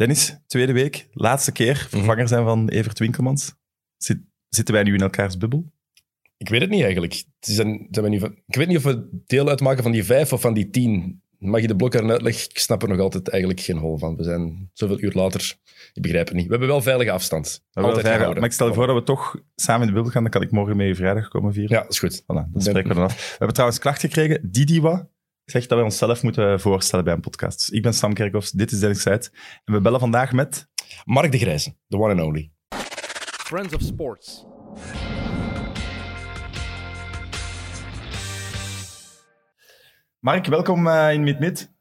[0.00, 3.54] Dennis, tweede week, laatste keer vervanger zijn van Evert Winkelmans.
[3.96, 5.72] Zit, zitten wij nu in elkaars bubbel?
[6.36, 7.12] Ik weet het niet eigenlijk.
[7.12, 9.92] Het is een, zijn we nu van- ik weet niet of we deel uitmaken van
[9.92, 11.22] die vijf of van die tien.
[11.38, 12.44] Mag je de blok een uitleg?
[12.44, 14.16] Ik snap er nog altijd eigenlijk geen hol van.
[14.16, 15.54] We zijn zoveel uur later.
[15.92, 16.44] Ik begrijp het niet.
[16.44, 17.64] We hebben wel veilige afstand.
[17.70, 18.34] We Altijd gehouden.
[18.38, 20.22] Maar ik stel je voor dat we toch samen in de bubbel gaan.
[20.22, 21.76] Dan kan ik morgen mee vrijdag komen vieren.
[21.76, 22.22] Ja, is goed.
[22.22, 23.14] Voilà, dan spreken we dan af.
[23.14, 24.50] We hebben trouwens klacht gekregen.
[24.50, 25.08] Didiwa
[25.50, 27.58] zegt dat we onszelf moeten voorstellen bij een podcast.
[27.58, 29.32] Dus ik ben Sam Kerkhoffs, dit is Dennis Seid.
[29.64, 30.68] En we bellen vandaag met...
[31.04, 32.50] Mark de Grijze, the one and only.
[33.44, 34.46] Friends of Sports.
[40.18, 41.72] Mark, welkom eh, in Mid-Mid.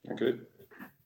[0.00, 0.46] Dank u.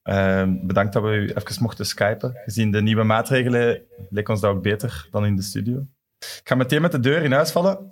[0.02, 2.40] Eh, bedankt dat we u even mochten skypen.
[2.45, 5.87] Gezien de nieuwe maatregelen leek ons dat ook beter dan in de studio.
[6.18, 7.87] Ik ga meteen met de deur in huis vallen.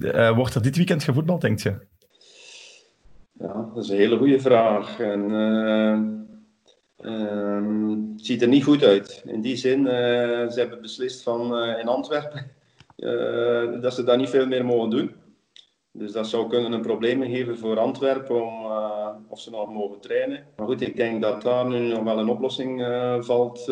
[0.00, 1.88] Eh, wordt er dit weekend gevoetbald, denk je?
[3.40, 5.00] Ja, dat is een hele goede vraag.
[5.00, 5.92] En, eh,
[6.96, 9.22] ehm, het ziet er niet goed uit.
[9.26, 12.50] In die zin, eh, ze hebben beslist van eh, in Antwerpen
[13.82, 15.14] dat ze daar niet veel meer mogen doen.
[15.92, 18.64] Dus dat zou kunnen een probleem geven voor Antwerpen om,
[19.28, 20.44] of ze nog mogen trainen.
[20.56, 22.86] Maar goed, ik denk dat daar nu nog wel een oplossing
[23.20, 23.64] valt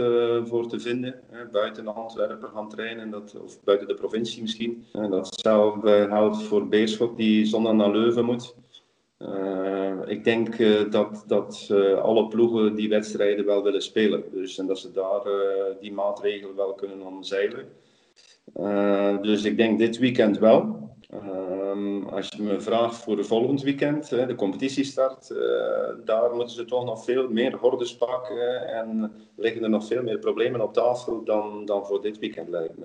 [0.44, 1.20] voor te vinden.
[1.52, 4.86] Buiten Antwerpen gaan trainen, dat, of buiten de provincie misschien.
[4.92, 8.54] En datzelfde geldt voor Beerschot, die zondag naar Leuven moet.
[9.18, 14.24] Eh, ik denk eh, dat, dat eh, alle ploegen die wedstrijden wel willen spelen.
[14.32, 15.22] Dus, en dat ze daar
[15.80, 17.66] die maatregelen wel kunnen omzeilen.
[19.22, 20.86] Dus ik denk dit weekend wel.
[21.10, 25.34] Ehm, als je me vraagt voor volgend weekend, de competitiestart,
[26.04, 30.18] daar moeten ze toch nog veel meer hordes pakken en liggen er nog veel meer
[30.18, 32.84] problemen op tafel dan, dan voor dit weekend lijkt me.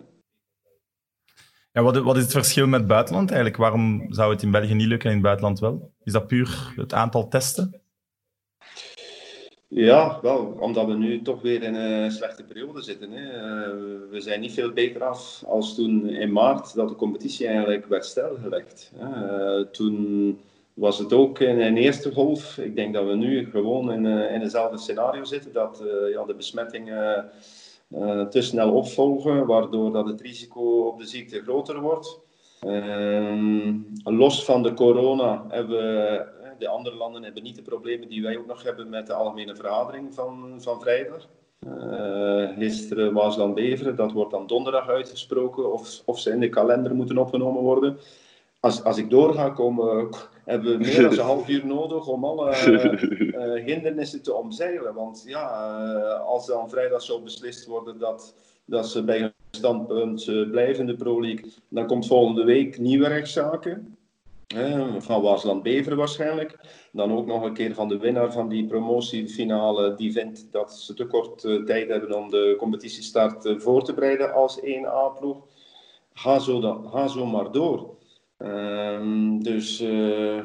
[1.73, 3.59] Ja, wat, wat is het verschil met het buitenland eigenlijk?
[3.59, 5.91] Waarom zou het in België niet lukken en in het buitenland wel?
[6.03, 7.81] Is dat puur het aantal testen?
[9.67, 13.11] Ja, wel, omdat we nu toch weer in een slechte periode zitten.
[13.11, 13.30] Hè.
[13.30, 13.71] Eh,
[14.09, 18.05] we zijn niet veel beter af als toen in maart dat de competitie eigenlijk werd
[18.05, 18.91] stilgelegd.
[18.99, 20.39] Eh, toen
[20.73, 22.58] was het ook in een eerste golf.
[22.58, 26.36] Ik denk dat we nu gewoon in, eh, in hetzelfde scenario zitten, dat ja, de
[26.36, 27.31] besmettingen
[27.93, 32.20] eh, te snel opvolgen, waardoor dat het risico op de ziekte groter wordt.
[32.59, 38.09] Ehm, los van de corona hebben we, eh, de andere landen hebben niet de problemen
[38.09, 41.27] die wij ook nog hebben met de algemene vergadering van, van vrijdag.
[41.59, 46.95] Eh, gisteren Waasland Beveren, dat wordt dan donderdag uitgesproken of, of ze in de kalender
[46.95, 47.98] moeten opgenomen worden.
[48.63, 50.09] Als, als ik doorga, komen,
[50.45, 54.93] hebben we meer dan een half uur nodig om alle eh, hindernissen te omzeilen.
[54.93, 58.35] Want ja, eh, als dan vrijdag zou beslist worden dat,
[58.65, 62.79] dat ze bij hun standpunt eh, blijven in de Pro League, dan komt volgende week
[62.79, 63.97] nieuwe rechtszaken.
[64.97, 66.59] Van Waasland Beveren waarschijnlijk.
[66.91, 69.95] Dan ook nog een keer van de winnaar van die promotiefinale.
[69.95, 74.59] Die vindt dat ze te kort tijd hebben om de competitiestart voor te bereiden als
[74.59, 75.37] 1A-ploeg.
[76.13, 78.01] Ga zo, dan, ga zo maar door.
[78.43, 80.37] Ehm, dus eh,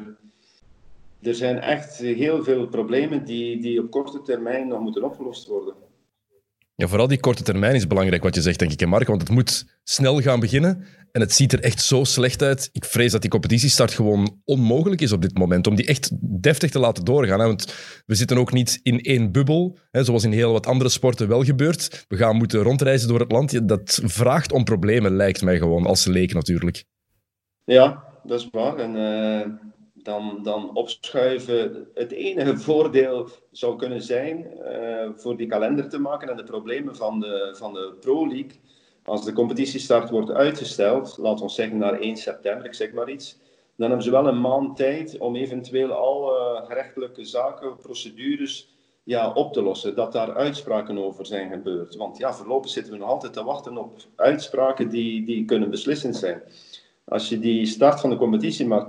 [1.21, 5.73] er zijn echt heel veel problemen die, die op korte termijn nog moeten opgelost worden.
[6.75, 9.07] Ja, vooral die korte termijn is belangrijk wat je zegt, denk ik, Mark.
[9.07, 10.85] Want het moet snel gaan beginnen.
[11.11, 12.69] En het ziet er echt zo slecht uit.
[12.71, 15.67] Ik vrees dat die competitiestart gewoon onmogelijk is op dit moment.
[15.67, 16.11] Om die echt
[16.41, 17.39] deftig te laten doorgaan.
[17.39, 17.45] Hè.
[17.45, 17.73] Want
[18.05, 19.77] we zitten ook niet in één bubbel.
[19.91, 22.05] Hè, zoals in heel wat andere sporten wel gebeurt.
[22.07, 23.67] We gaan moeten rondreizen door het land.
[23.67, 25.85] Dat vraagt om problemen, lijkt mij gewoon.
[25.85, 26.85] Als leek natuurlijk.
[27.69, 28.77] Ja, dat is waar.
[28.77, 29.49] En eh,
[29.93, 31.87] dan, dan opschuiven.
[31.93, 36.95] Het enige voordeel zou kunnen zijn eh, voor die kalender te maken en de problemen
[36.95, 38.59] van de, van de Pro League.
[39.03, 43.39] Als de competitiestart wordt uitgesteld, laten we zeggen naar 1 september, ik zeg maar iets.
[43.75, 48.69] Dan hebben ze wel een maand tijd om eventueel alle gerechtelijke zaken, procedures
[49.03, 49.95] ja, op te lossen.
[49.95, 51.95] Dat daar uitspraken over zijn gebeurd.
[51.95, 56.15] Want ja, voorlopig zitten we nog altijd te wachten op uitspraken die, die kunnen beslissend
[56.15, 56.41] zijn.
[57.09, 58.87] Als je die start van de competitie maar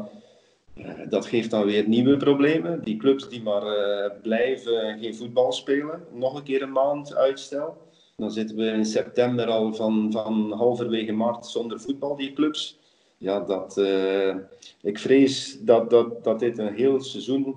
[0.75, 2.83] eh, dat geeft dan weer nieuwe problemen.
[2.83, 7.15] Die clubs die maar eh, blijven en geen voetbal spelen, nog een keer een maand
[7.15, 7.77] uitstel.
[8.17, 12.79] Dan zitten we in september al van, van halverwege maart zonder voetbal, die clubs.
[13.21, 14.37] Ja, dat, eh,
[14.83, 17.57] ik vrees dat, dat, dat dit een heel seizoen,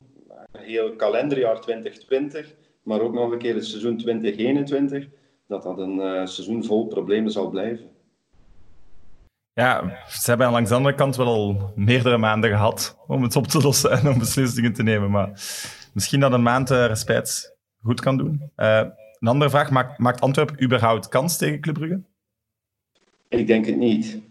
[0.52, 2.54] een heel kalenderjaar 2020,
[2.84, 5.08] maar ook nog een keer het seizoen 2021,
[5.48, 7.90] dat dat een eh, seizoen vol problemen zal blijven.
[9.54, 13.48] Ja, ze hebben langs de andere kant wel al meerdere maanden gehad om het op
[13.48, 15.12] te lossen en om beslissingen te nemen.
[15.12, 15.32] Maar
[15.94, 18.52] misschien dat een maand uh, respijt goed kan doen.
[18.58, 18.82] Uh,
[19.20, 22.02] een andere vraag, maakt, maakt Antwerpen überhaupt kans tegen Club Brugge?
[23.30, 24.22] Ik denk het niet.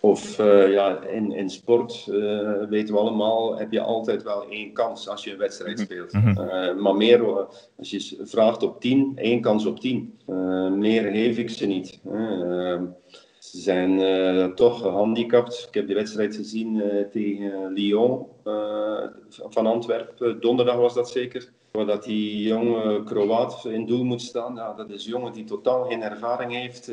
[0.00, 4.72] Of uh, ja, in, in sport uh, weten we allemaal, heb je altijd wel één
[4.72, 5.84] kans als je een wedstrijd Mhm.
[5.84, 6.14] speelt.
[6.14, 7.46] Uh, maar meer,
[7.78, 10.18] als je vraagt op tien, één kans op tien.
[10.78, 12.00] meer geef ik ze niet.
[13.42, 15.64] Ze zijn toch gehandicapt.
[15.68, 18.26] Ik heb de wedstrijd gezien tegen Lyon
[19.48, 20.40] van Antwerpen.
[20.40, 21.52] Donderdag was dat zeker.
[21.70, 24.54] Waar dat die jonge Kroaat in doel moet staan.
[24.54, 26.92] Ja, dat is een jongen die totaal geen ervaring heeft.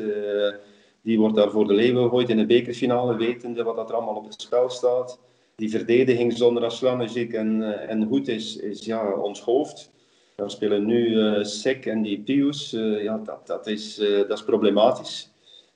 [1.02, 4.16] Die wordt daar voor de leeuwen gegooid in de bekerfinale, wetende wat dat er allemaal
[4.16, 5.18] op het spel staat.
[5.56, 9.90] Die verdediging zonder Aslanic en, en Hoed is, is ja, ons hoofd.
[10.36, 12.70] We spelen nu Sek en die Pius.
[13.02, 13.94] Ja, dat, dat, is,
[14.28, 15.29] dat is problematisch.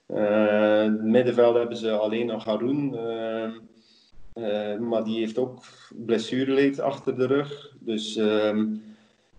[0.06, 2.90] Het middenveld hebben ze alleen nog Haroun.
[4.88, 5.64] maar die heeft ook
[5.94, 7.76] blessureleed achter de rug.
[7.80, 8.18] Dus...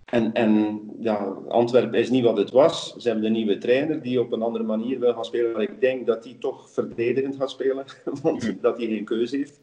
[0.05, 1.15] En, en ja,
[1.47, 2.95] Antwerpen is niet wat het was.
[2.95, 5.61] Ze hebben een nieuwe trainer die op een andere manier wil gaan spelen.
[5.61, 7.85] Ik denk dat hij toch verdedigend gaat spelen,
[8.21, 9.61] want dat hij geen keuze heeft.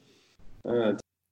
[0.62, 0.86] Uh,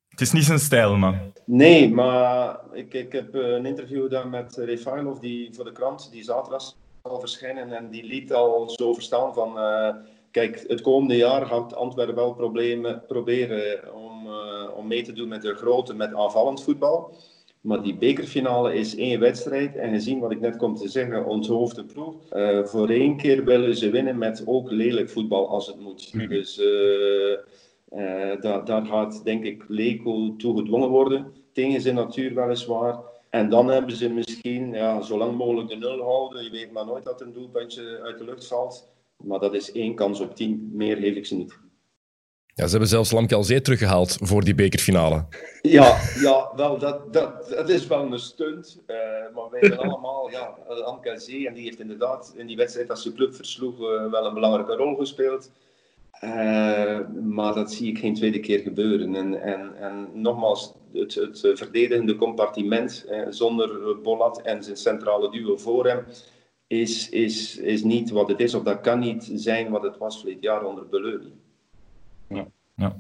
[0.09, 1.33] het is niet zijn stijl, man.
[1.45, 6.23] Nee, maar ik, ik heb een interview gedaan met Refailov, die voor de krant, die
[6.23, 7.73] zaterdag zal verschijnen.
[7.73, 9.57] En die liet al zo verstaan van...
[9.57, 9.95] Uh,
[10.31, 15.29] kijk, het komende jaar gaat Antwerpen wel problemen, proberen om, uh, om mee te doen
[15.29, 17.15] met de grote, met aanvallend voetbal.
[17.61, 19.77] Maar die bekerfinale is één wedstrijd.
[19.77, 22.15] En gezien wat ik net kom te zeggen, ons hoofdproef.
[22.33, 26.11] Uh, voor één keer willen ze winnen met ook lelijk voetbal als het moet.
[26.13, 26.29] Mm.
[26.29, 27.39] Dus uh,
[27.93, 31.33] uh, daar, daar gaat, denk ik, Leco toe gedwongen worden.
[31.53, 32.99] Tegen zijn natuur weliswaar.
[33.31, 36.45] En dan hebben ze misschien ja, zo lang mogelijk de nul houden.
[36.45, 38.89] Je weet maar nooit dat een doelpuntje uit de lucht valt.
[39.17, 40.71] Maar dat is één kans op tien.
[40.73, 41.59] Meer geef ik ze niet.
[42.55, 45.27] Ja, ze hebben zelfs Lamkelzee teruggehaald voor die bekerfinale.
[45.63, 48.83] Ja, ja wel, dat, dat, dat is wel een stunt.
[48.87, 48.97] Uh,
[49.35, 53.13] maar wij weten allemaal, ja, Lamkelzee, en die heeft inderdaad in die wedstrijd als ze
[53.13, 55.51] club versloeg uh, wel een belangrijke rol gespeeld.
[56.25, 59.15] Uh, maar dat zie ik geen tweede keer gebeuren.
[59.15, 65.87] En, en, en nogmaals, het, het verdedigende compartiment zonder Bolat en zijn centrale duo voor
[65.87, 66.05] hem
[66.67, 70.19] is, is, is niet wat het is, of dat kan niet zijn wat het was
[70.19, 71.33] verleden jaar onder Beleuning.
[72.29, 72.47] Ja.
[72.75, 72.97] ja.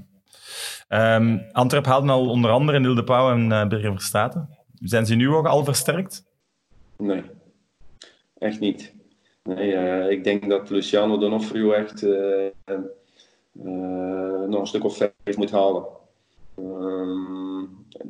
[1.16, 4.58] Um, Antwerp haalde al onder andere Nil de Pauw en uh, Birger Verstaten.
[4.75, 6.25] Zijn ze nu ook al versterkt?
[6.96, 7.23] Nee,
[8.38, 8.94] echt niet.
[9.43, 12.46] Nee, uh, ik denk dat Luciano Donofrio echt uh,
[13.52, 15.85] nog een stuk of vijf moet halen.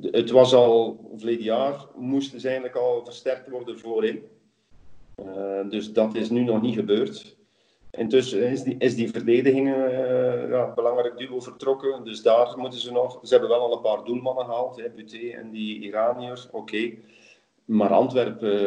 [0.00, 4.22] het was al verleden jaar, moesten ze eigenlijk al versterkt worden voorin.
[5.68, 7.38] dus dat is nu nog niet gebeurd.
[7.90, 12.04] Intussen is die, is die verdediging uh, ja, belangrijk duo vertrokken.
[12.04, 13.18] Dus daar moeten ze nog.
[13.22, 16.48] Ze hebben wel al een paar doelmannen gehaald, hè, Buté en die Iranier.
[16.52, 16.92] Oké.
[17.70, 18.60] Maar Antwerpen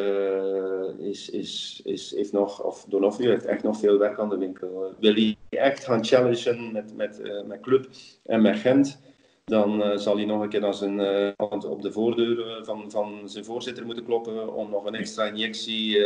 [1.00, 4.38] uh, is, is, is, heeft nog, of Donofrio heeft echt nog veel werk aan de
[4.38, 4.94] winkel.
[5.00, 7.88] Wil hij echt gaan challengen met, met, uh, met Club
[8.26, 9.02] en met Gent,
[9.44, 11.00] dan zal hij nog een keer naar zijn,
[11.48, 15.98] op de voordeur van, van zijn voorzitter moeten kloppen om nog een extra injectie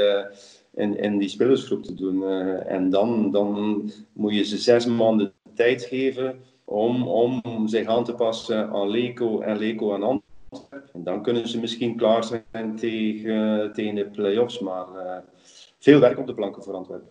[0.74, 2.28] in, in die spelersgroep te doen.
[2.60, 3.82] En dan, dan
[4.14, 9.40] moet je ze zes maanden tijd geven om, om zich aan te passen aan Leco
[9.40, 10.27] en Leco aan Antwerpen.
[10.94, 14.60] En dan kunnen ze misschien klaar zijn tegen, tegen de play-offs.
[14.60, 15.18] Maar uh,
[15.80, 17.10] veel werk op de planken voor Antwerpen.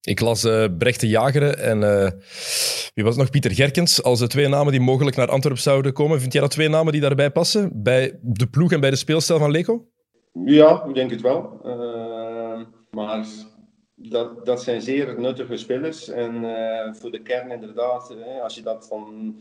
[0.00, 2.10] Ik las uh, Brecht de Jageren en uh,
[2.94, 3.30] wie was het nog?
[3.30, 6.20] Pieter Gerkens als de twee namen die mogelijk naar Antwerpen zouden komen.
[6.20, 7.82] Vind jij dat twee namen die daarbij passen?
[7.82, 9.88] Bij de ploeg en bij de speelstijl van Leco?
[10.44, 11.60] Ja, ik denk het wel.
[11.64, 12.60] Uh,
[12.90, 13.26] maar
[13.94, 16.08] dat, dat zijn zeer nuttige spelers.
[16.08, 16.44] En
[17.00, 19.36] voor de kern inderdaad, hè, als je dat van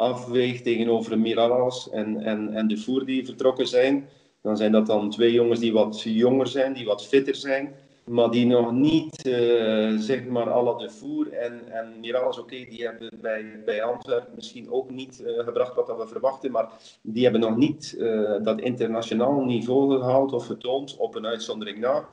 [0.00, 4.08] afweegt tegenover Miralas en, en, en de Voer die vertrokken zijn,
[4.42, 7.74] dan zijn dat dan twee jongens die wat jonger zijn, die wat fitter zijn.
[8.04, 12.82] Maar die nog niet, uh, zeg maar, alle de Voer en, en Miralas, oké, die
[12.82, 16.50] hebben bij, bij Antwerpen misschien ook niet uh, gebracht wat we verwachten.
[16.50, 16.68] Maar
[17.02, 22.08] die hebben nog niet uh, dat internationaal niveau gehaald of getoond op een uitzondering na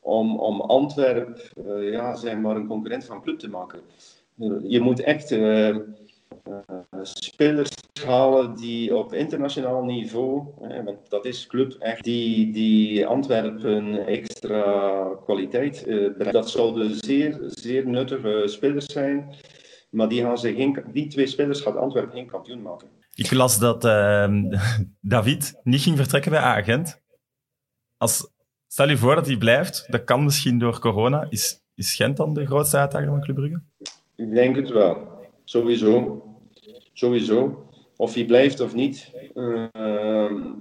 [0.00, 1.36] om, om Antwerpen
[1.90, 3.80] ja, zeg maar een concurrent van club te maken.
[4.62, 5.30] Je moet echt
[7.02, 7.70] spelers
[8.04, 15.82] halen die op internationaal niveau, want dat is club echt, die, die Antwerpen extra kwaliteit
[15.84, 16.32] brengt.
[16.32, 19.34] Dat zouden zeer, zeer nuttige spelers zijn,
[19.90, 22.88] maar die, gaan ze geen, die twee spelers gaat Antwerpen geen kampioen maken.
[23.14, 23.82] Ik las dat
[25.00, 27.02] David niet ging vertrekken bij Agent.
[27.96, 28.32] Als,
[28.74, 29.86] Stel je voor dat hij blijft.
[29.88, 31.26] Dat kan misschien door corona.
[31.28, 33.62] Is, is Gent dan de grootste uitdager van Club Brugge?
[34.16, 35.08] Ik denk het wel.
[35.44, 36.22] Sowieso.
[36.94, 37.66] Sowieso.
[37.96, 39.10] Of hij blijft of niet.
[39.34, 39.64] Uh,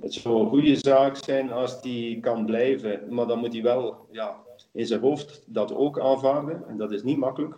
[0.01, 3.01] het zou een goede zaak zijn als hij kan blijven.
[3.09, 4.35] Maar dan moet hij wel ja,
[4.71, 6.63] in zijn hoofd dat ook aanvaarden.
[6.67, 7.55] En dat is niet makkelijk.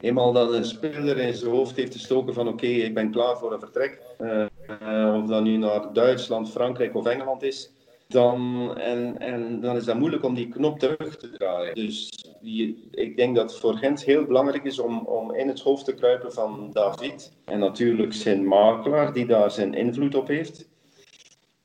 [0.00, 3.52] eenmaal dat een speler in zijn hoofd heeft gestoken van oké, ik ben klaar voor
[3.52, 7.72] een vertrek, uh, of dat nu naar Duitsland, Frankrijk of Engeland is,
[8.10, 11.74] dan, en, en dan is dat moeilijk om die knop terug te draaien.
[11.74, 12.24] Dus
[12.90, 15.94] ik denk dat het voor Gent heel belangrijk is om, om in het hoofd te
[15.94, 17.32] kruipen van David.
[17.44, 20.68] En natuurlijk zijn makelaar, die daar zijn invloed op heeft.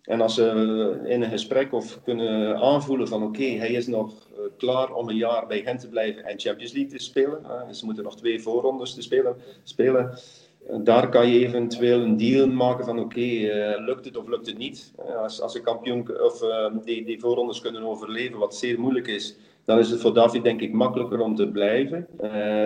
[0.01, 4.39] En als ze in een gesprek of kunnen aanvoelen van oké, hij is nog eh,
[4.57, 7.75] klaar om een jaar bij Gent te blijven en Champions League te spelen.
[7.75, 9.35] ze moeten nog twee voorrondes te spelen.
[9.63, 10.19] spelen
[10.67, 14.57] daar kan je eventueel een deal maken van oké, eh, lukt het of lukt het
[14.57, 14.93] niet.
[14.99, 19.07] Uh, als, als een kampioen of uh, die, die voorrondes kunnen overleven, wat zeer moeilijk
[19.07, 22.07] is, dan is het voor David denk ik makkelijker om te blijven.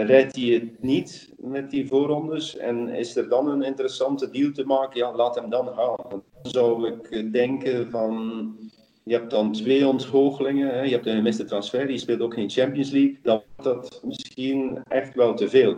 [0.05, 4.65] rijdt hij het niet met die voorrondes en is er dan een interessante deal te
[4.65, 5.95] maken, ja, laat hem dan gaan.
[6.09, 8.55] Dan zou ik denken van,
[9.03, 12.49] je hebt dan twee onthooglingen, hè, je hebt een gemiste transfer, je speelt ook geen
[12.49, 15.75] Champions League, dan wordt dat misschien echt wel te veel.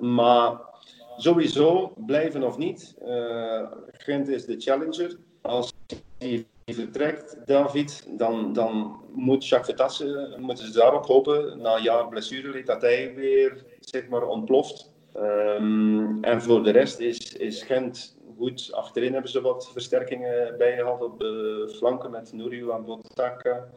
[0.00, 0.72] maar
[1.16, 2.94] sowieso, blijven of niet.
[3.06, 5.16] Uh, Gent is de challenger.
[5.40, 5.72] Als
[6.18, 12.08] hij vertrekt, David, dan, dan moet Jacques Vertassen, moeten ze daarop hopen, na een jaar
[12.08, 14.92] blessure, dat hij weer zeg maar, ontploft.
[15.16, 18.72] Um, en voor de rest is, is Gent goed.
[18.72, 23.68] Achterin hebben ze wat versterkingen bijgehaald op de flanken met Nouriou en Botaka.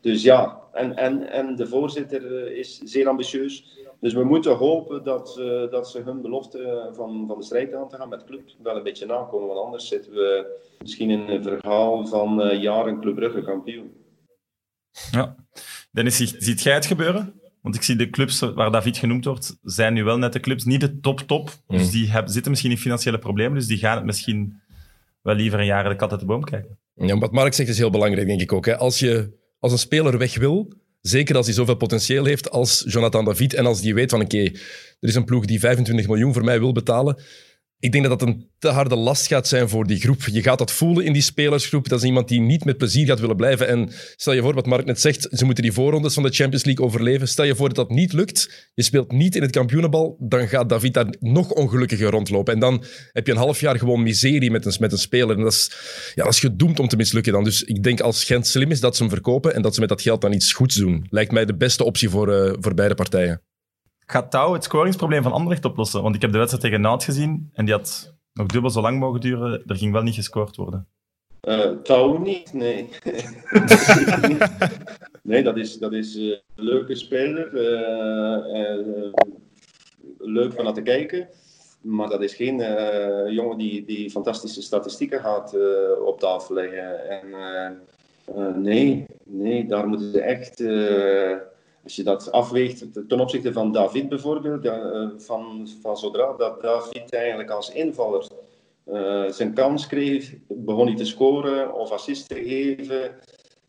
[0.00, 3.78] Dus ja, en, en, en de voorzitter eh, is zeer ambitieus.
[4.00, 7.88] Dus we moeten hopen dat, uh, dat ze hun belofte van, van de strijd aan
[7.88, 9.46] te gaan met de club wel een beetje nakomen.
[9.48, 13.92] Want anders zitten we misschien in een verhaal van uh, jaren Club Brugge kampioen.
[15.10, 15.36] Ja.
[15.90, 17.40] Dennis, ziet jij het gebeuren?
[17.62, 20.64] Want ik zie de clubs waar David genoemd wordt, zijn nu wel net de clubs,
[20.64, 21.50] niet de top-top.
[21.66, 21.90] Dus mm.
[21.90, 24.60] die hebben, zitten misschien in financiële problemen, dus die gaan het misschien
[25.22, 26.78] wel liever een jaar de kat uit de boom kijken.
[26.94, 28.66] Ja, wat Mark zegt is heel belangrijk, denk ik ook.
[28.66, 28.76] Hè.
[28.76, 30.72] Als je als een speler weg wil,
[31.08, 34.42] Zeker als hij zoveel potentieel heeft als Jonathan David en als die weet van oké,
[35.00, 37.18] er is een ploeg die 25 miljoen voor mij wil betalen.
[37.80, 40.22] Ik denk dat dat een te harde last gaat zijn voor die groep.
[40.32, 41.88] Je gaat dat voelen in die spelersgroep.
[41.88, 43.68] Dat is iemand die niet met plezier gaat willen blijven.
[43.68, 46.64] En stel je voor, wat Mark net zegt, ze moeten die voorrondes van de Champions
[46.64, 47.28] League overleven.
[47.28, 50.68] Stel je voor dat dat niet lukt, je speelt niet in het kampioenenbal, dan gaat
[50.68, 52.54] David daar nog ongelukkiger rondlopen.
[52.54, 55.36] En dan heb je een half jaar gewoon miserie met een, met een speler.
[55.36, 55.70] En dat is,
[56.14, 57.44] ja, dat is gedoemd om te mislukken dan.
[57.44, 59.88] Dus ik denk als Gent slim is, dat ze hem verkopen en dat ze met
[59.88, 61.06] dat geld dan iets goeds doen.
[61.10, 63.42] Lijkt mij de beste optie voor, uh, voor beide partijen.
[64.10, 66.02] Gaat Touw het scoringsprobleem van Anderlecht oplossen?
[66.02, 68.98] Want ik heb de wedstrijd tegen Naut gezien en die had nog dubbel zo lang
[68.98, 69.62] mogen duren.
[69.66, 70.88] Er ging wel niet gescoord worden.
[71.48, 72.88] Uh, Touw niet, nee.
[75.22, 77.52] nee, dat is, dat is uh, een leuke speler.
[77.54, 79.12] Uh,
[80.18, 81.28] leuk van naar te kijken.
[81.80, 82.56] Maar dat is geen
[83.32, 85.56] jongen die, die fantastische statistieken gaat
[86.04, 87.08] op tafel leggen.
[87.08, 90.60] En nee, nee, daar moeten ze echt
[91.88, 97.12] als je dat afweegt ten opzichte van David bijvoorbeeld, eh, van, van zodra dat David
[97.12, 98.26] eigenlijk als invaller
[98.86, 103.14] uh, zijn kans kreeg, begon hij te scoren of assist te geven.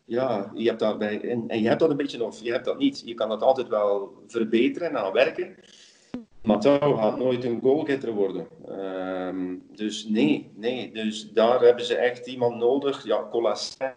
[0.04, 3.02] Ja, je hebt daarbij, en, je hebt dat een beetje of je hebt dat niet.
[3.04, 5.56] Je kan dat altijd wel verbeteren en aan werken.
[6.42, 8.46] Maar Tau gaat nooit een goalgetter worden.
[8.68, 10.92] Ehm, dus nee, nee.
[10.92, 13.04] Dus daar hebben ze echt iemand nodig.
[13.04, 13.92] Ja, Colassin.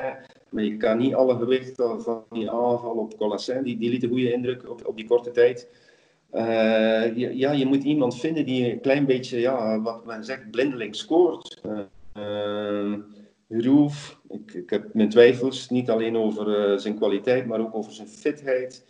[0.54, 3.64] Maar je kan niet alle gewicht van die aanval op Colassin.
[3.64, 5.68] Die, die liet een goede indruk op, op die korte tijd.
[6.34, 10.96] Uh, ja, je moet iemand vinden die een klein beetje, ja, wat men zegt, blindeling
[10.96, 11.62] scoort.
[12.18, 12.94] Uh,
[14.30, 18.08] ik, ik, heb mijn twijfels, niet alleen over uh, zijn kwaliteit, maar ook over zijn
[18.08, 18.86] fitheid.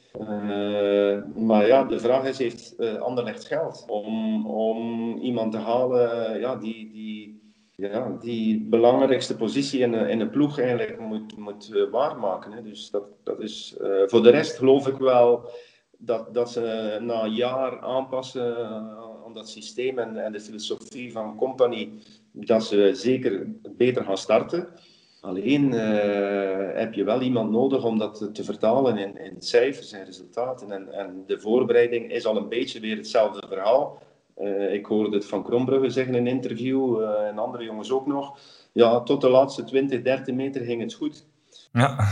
[1.36, 6.92] Maar ja, de vraag is, heeft Anderlecht geld om, om iemand te halen ja, die,
[6.92, 7.43] die,
[7.76, 12.52] ja, die belangrijkste positie in een, in een ploeg eigenlijk moet, moet waarmaken.
[12.52, 12.62] Hè.
[12.62, 13.76] Dus dat, dat is,
[14.06, 15.50] voor de rest geloof ik wel
[15.98, 18.68] dat, dat ze na een jaar aanpassen
[19.26, 21.90] aan dat systeem en, en de filosofie van Company,
[22.32, 24.68] dat ze zeker beter gaan starten.
[25.22, 25.72] Alleen
[26.76, 30.72] heb je wel iemand nodig om dat te vertalen in, in cijfers en resultaten.
[30.72, 34.02] En, en, de voorbereiding is al een beetje weer hetzelfde verhaal.
[34.38, 38.08] Uh, ik hoorde het van Krombrugge zeggen in een interview, uh, en andere jongens ook
[38.08, 38.40] nog.
[38.72, 41.26] Ja, tot de laatste 20, 30 meter ging het goed.
[41.72, 41.98] Ja.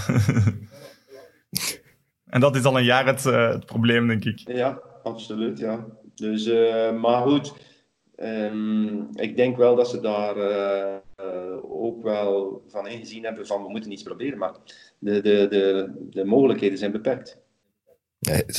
[2.34, 4.40] en dat is al een jaar het, het, probleem, denk ik.
[4.40, 5.60] Ja, absoluut.
[5.60, 5.86] Ja.
[6.16, 6.46] Dus,
[7.00, 7.54] maar goed,
[8.18, 10.36] um, ik denk wel dat ze daar
[11.62, 14.54] ook wel van ingezien hebben van we moeten iets proberen, maar
[15.00, 17.41] de, de, de, de mogelijkheden zijn beperkt.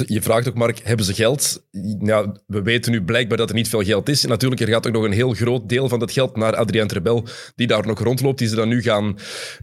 [0.07, 1.66] Je vraagt ook, Mark, hebben ze geld?
[1.99, 4.25] Ja, we weten nu blijkbaar dat er niet veel geld is.
[4.25, 7.25] natuurlijk, er gaat ook nog een heel groot deel van dat geld naar Adrien Trebel,
[7.54, 9.19] die daar nog rondloopt, die ze dan nu gaan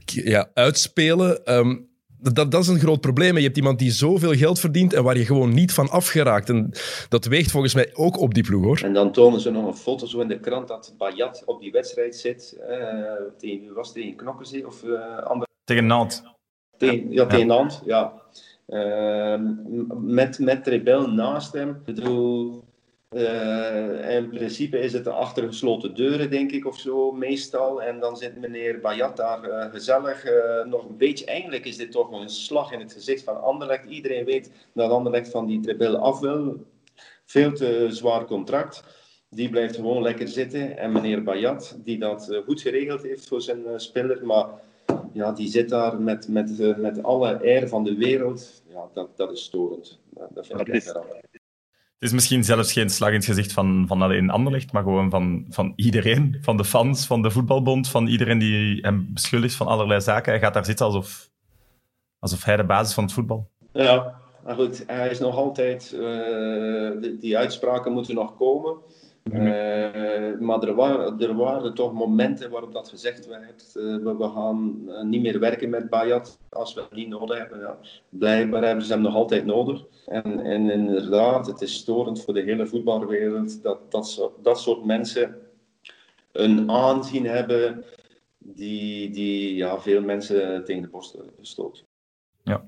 [0.05, 1.57] ja, uitspelen.
[1.57, 1.87] Um,
[2.21, 3.37] Dat, dat is een groot probleem.
[3.37, 6.49] Je hebt iemand die zoveel geld verdient en waar je gewoon niet van afgeraakt.
[6.49, 6.71] En
[7.09, 8.81] dat weegt volgens mij ook op die ploeg, hoor.
[8.83, 11.71] En dan tonen ze nog een foto zo in de krant dat Bayat op die
[11.71, 12.57] wedstrijd zit.
[12.59, 12.67] Uh,
[13.37, 15.47] tegen, was het tegen Knokkenzee of uh, andere...
[15.63, 16.21] Tegen Nantes.
[16.77, 18.13] Tegen, ja, tegen Nantes, ja.
[18.69, 19.39] Uh,
[20.01, 21.69] met, met Rebel naast hem.
[21.69, 22.63] Ik bedoel,
[23.09, 27.81] uh, in principe is het achter gesloten deuren, denk ik, of zo, meestal.
[27.81, 31.25] En dan zit meneer Bayat daar uh, gezellig uh, nog een beetje...
[31.25, 33.85] Eigenlijk is dit toch een slag in het gezicht van Anderlecht.
[33.85, 36.65] Iedereen weet dat Anderlecht van die Trebel af wil.
[37.25, 38.83] Veel te zwaar contract.
[39.29, 40.77] Die blijft gewoon lekker zitten.
[40.77, 44.47] En meneer Bayat, die dat goed geregeld heeft voor zijn speler, maar
[45.13, 48.63] ja, die zit daar met, met, met alle air van de wereld.
[48.67, 49.99] Ja, dat, dat is storend.
[50.33, 50.93] Dat vind ik echt
[51.99, 55.09] het is misschien zelfs geen slag in het gezicht van, van alleen Anderlecht, maar gewoon
[55.09, 56.37] van, van iedereen.
[56.41, 60.31] Van de fans, van de voetbalbond, van iedereen die hem beschuldigt van allerlei zaken.
[60.31, 61.29] Hij gaat daar zitten alsof,
[62.19, 63.49] alsof hij de basis van het voetbal.
[63.73, 65.91] Ja, maar goed, hij is nog altijd...
[65.95, 68.77] Uh, die, die uitspraken moeten nog komen.
[69.23, 74.29] Uh, maar er waren, er waren toch momenten waarop dat gezegd werd, uh, we, we,
[74.29, 77.59] gaan uh, niet meer werken met Bayat als we hem niet nodig hebben.
[77.59, 77.77] Ja.
[78.09, 79.85] Blijkbaar hebben ze hem nog altijd nodig.
[80.05, 85.35] En, en inderdaad, het is storend voor de hele voetbalwereld dat dat, dat soort mensen
[86.31, 87.83] een aanzien hebben
[88.37, 91.85] die, die ja, veel mensen tegen de borst stoot.
[92.43, 92.63] Ja.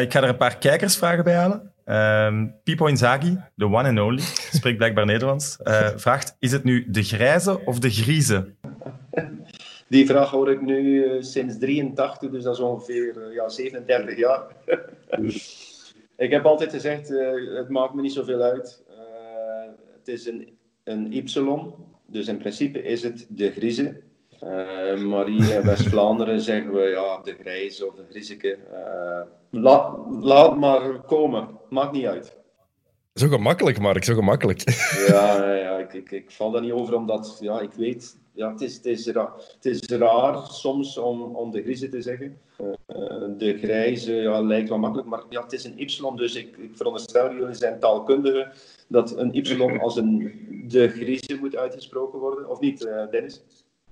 [0.00, 1.74] ik ga er een paar kijkersvragen bij halen.
[1.88, 6.90] Um, Pipo Inzaghi, de one and only, spreekt blijkbaar Nederlands, uh, vraagt: Is het nu
[6.90, 8.54] de grijze of de grieze?
[9.88, 14.16] Die vraag hoor ik nu uh, sinds 83, dus dat is ongeveer uh, ja, 37
[14.16, 14.42] jaar.
[16.26, 17.08] ik heb altijd gezegd:
[17.56, 18.84] het maakt me niet zoveel uit.
[19.98, 20.48] het is een,
[20.84, 21.24] een Y,
[22.06, 24.02] dus in principe is het de grieze.
[24.42, 28.58] Uh, maar hier in West-Vlaanderen zeggen we ja, de grijze of de griezeke.
[28.72, 32.36] Uh, laat, laat maar komen, maakt niet uit.
[33.14, 34.62] Zo gemakkelijk, Mark, zo gemakkelijk.
[35.08, 38.60] Ja, ja ik, ik, ik val daar niet over, omdat ja, ik weet, ja, het,
[38.60, 42.38] is, het, is raar, het is raar soms om, om de griezen te zeggen.
[42.58, 42.66] Uh,
[43.38, 46.76] de grijze ja, lijkt wel makkelijk, maar ja, het is een Y, dus ik, ik
[46.76, 48.52] veronderstel, jullie zijn taalkundigen,
[48.88, 50.32] dat een Y als een
[50.68, 53.42] de griezen moet uitgesproken worden, of niet, Dennis?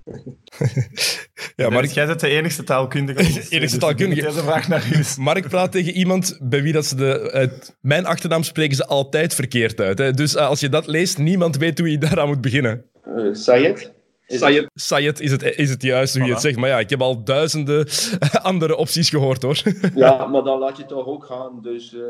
[1.56, 1.86] ja, Mark...
[1.90, 3.20] Jij bent de enigste taalkundige.
[3.24, 4.22] enigste dus taalkundige.
[4.22, 5.04] Deze vraag naar u.
[5.22, 7.50] Mark praat tegen iemand bij wie dat ze de...
[7.80, 9.98] mijn achternaam spreken ze altijd verkeerd uit.
[9.98, 10.12] Hè?
[10.12, 12.84] Dus uh, als je dat leest, niemand weet hoe je daaraan moet beginnen.
[13.08, 13.92] Uh, Sayed?
[14.26, 14.70] Sayed.
[14.74, 16.56] Sayed is het, is het juist hoe je het zegt.
[16.56, 17.86] Maar ja, ik heb al duizenden
[18.42, 19.62] andere opties gehoord, hoor.
[19.94, 21.62] ja, maar dan laat je toch ook gaan.
[21.62, 22.00] Dus uh,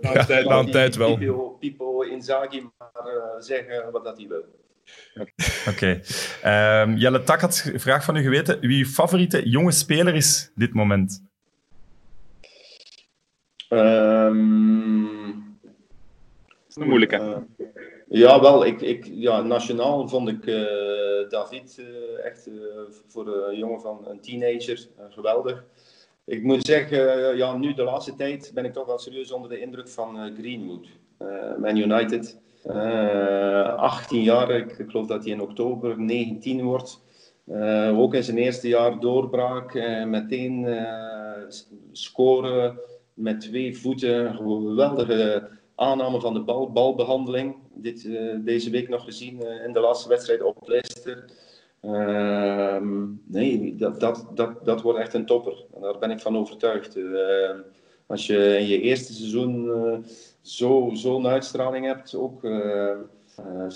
[0.00, 1.16] dan ja, tijd, dan tijd wel.
[1.16, 4.44] Pipo, Pipo Inzaghi maar uh, zeggen wat dat hij wil.
[5.14, 5.32] Oké.
[5.68, 6.02] Okay.
[6.82, 8.60] Um, Jelle Tak had een vraag van u geweten.
[8.60, 11.22] Wie uw favoriete jonge speler is dit moment?
[13.68, 15.58] Um,
[16.48, 17.16] dat is een moeilijke.
[17.16, 17.68] Uh,
[18.08, 18.66] ja, wel.
[18.66, 22.50] Ik, ik, ja, nationaal vond ik uh, David uh, echt
[23.08, 25.64] voor een jongen van een teenager geweldig.
[26.24, 29.60] Ik moet zeggen, ja, nu de laatste tijd ben ik toch wel serieus onder de
[29.60, 30.86] indruk van Greenwood.
[31.58, 32.40] Man United.
[32.66, 37.00] Uh, 18 jaar, ik, geloof dat hij in oktober 19 wordt.
[37.46, 40.86] Uh, ook in zijn eerste jaar doorbraak, uh, meteen
[41.92, 42.78] scoren
[43.14, 44.34] met twee voeten.
[44.34, 47.56] Geweldige aanname van de bal, balbehandeling.
[47.74, 48.08] Dit,
[48.44, 51.24] deze week nog gezien in de laatste wedstrijd op Leicester.
[51.80, 55.64] Ehm, nee, dat, dat, dat, dat wordt echt een topper.
[55.74, 56.98] En daar ben ik van overtuigd.
[58.06, 59.70] als je in je eerste seizoen
[60.42, 62.14] zo'n zo uitstraling hebt.
[62.14, 62.90] Ook, uh,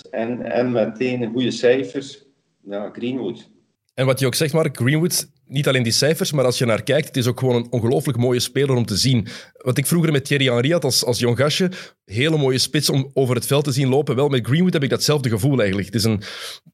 [0.09, 2.25] en, en meteen goede cijfers.
[2.63, 3.49] Ja, Greenwood.
[3.93, 6.83] En wat je ook zegt, Mark, Greenwood, niet alleen die cijfers, maar als je naar
[6.83, 9.27] kijkt, het is ook gewoon een ongelooflijk mooie speler om te zien.
[9.57, 11.71] Wat ik vroeger met Thierry Henry had als, als jong gastje,
[12.05, 14.15] hele mooie spits om over het veld te zien lopen.
[14.15, 15.85] Wel, met Greenwood heb ik datzelfde gevoel eigenlijk.
[15.87, 16.21] Het is een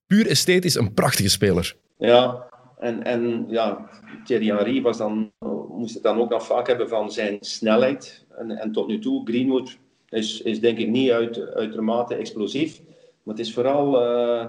[0.08, 1.76] puur esthetisch een prachtige speler.
[1.98, 2.48] Ja,
[2.80, 3.90] en, en ja,
[4.24, 5.32] Thierry Henry was dan,
[5.70, 8.26] moest het dan ook nog vaak hebben van zijn snelheid.
[8.38, 9.78] En, en tot nu toe, Greenwood
[10.14, 12.82] is, is denk ik niet uit, uitermate explosief.
[13.24, 14.46] Maar het is vooral uh,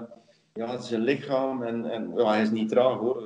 [0.53, 3.23] ja, zijn lichaam en, en ja, hij is niet traag hoor.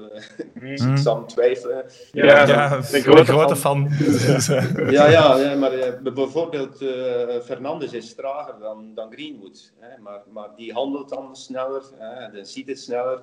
[0.54, 0.66] Mm.
[0.92, 1.86] ik zal twijfelen.
[2.12, 3.90] Ja, ja, ja ik ben een grote fan.
[4.90, 6.90] ja, ja, ja, maar uh, bijvoorbeeld uh,
[7.44, 9.74] Fernandes is trager dan, dan Greenwood.
[9.80, 13.22] Hè, maar, maar die handelt dan sneller, hè, dan ziet het sneller.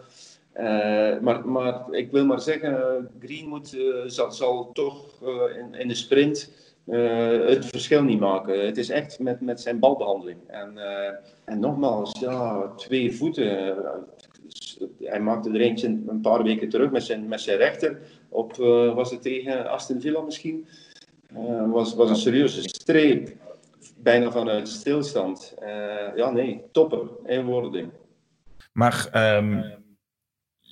[0.61, 5.89] Uh, maar, maar ik wil maar zeggen, Greenwood uh, zal, zal, toch uh, in, in
[5.89, 6.51] de sprint
[6.87, 8.67] uh, het verschil niet maken.
[8.67, 10.39] Het is echt met, met zijn balbehandeling.
[10.47, 11.09] En, uh,
[11.45, 13.77] en nogmaals, ja, twee voeten.
[15.03, 18.95] hij maakte er eentje een paar weken terug met zijn, met zijn rechter Op, uh,
[18.95, 20.67] was het tegen Aston Villa misschien?
[21.67, 23.33] Was, was een serieuze streep.
[23.97, 25.55] Bijna vanuit stilstand.
[26.17, 27.09] Ja, nee, topper.
[27.25, 27.91] Eén woording.
[28.73, 29.65] Maar um,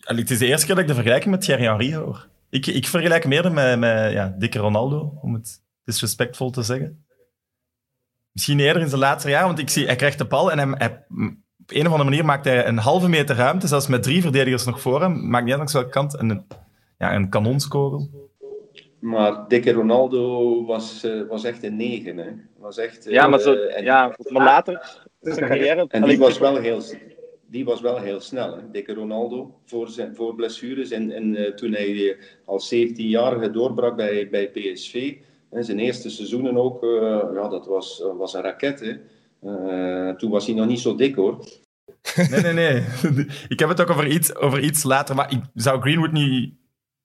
[0.00, 2.29] het is de eerste keer dat ik de vergelijking met Thierry Henry hoor.
[2.50, 7.05] Ik, ik vergelijk meer met, met ja, dikke Ronaldo, om het disrespectvol te zeggen.
[8.33, 10.75] Misschien eerder in zijn laatste jaar, want ik zie, hij krijgt de bal en hij,
[10.79, 11.05] hij,
[11.64, 14.64] op een of andere manier maakt hij een halve meter ruimte, zelfs met drie verdedigers
[14.64, 15.31] nog voor hem.
[15.31, 16.16] Maakt niet uit langs welke kant.
[16.16, 16.47] En een,
[16.99, 18.11] ja, een kanonskogel.
[19.01, 22.16] Maar dikke Ronaldo was, uh, was echt een negen.
[22.16, 22.31] Hè.
[22.59, 25.87] Was echt, ja, maar, zo, uh, en, ja, maar later, zijn carrière...
[25.88, 26.83] En die was wel heel,
[27.47, 28.57] die was wel heel snel.
[28.57, 28.70] Hè.
[28.70, 30.90] Dikke Ronaldo, voor, zijn, voor blessures.
[30.90, 35.16] En, en uh, toen hij als 17-jarige doorbrak bij, bij PSV...
[35.55, 36.83] En zijn eerste seizoenen ook,
[37.35, 38.81] ja, dat was, was een raket.
[38.81, 38.95] Hè.
[39.45, 41.45] Uh, toen was hij nog niet zo dik hoor.
[42.31, 42.85] Nee, nee, nee.
[43.49, 45.14] ik heb het ook over iets, over iets later.
[45.14, 46.53] Maar ik, zou Greenwood niet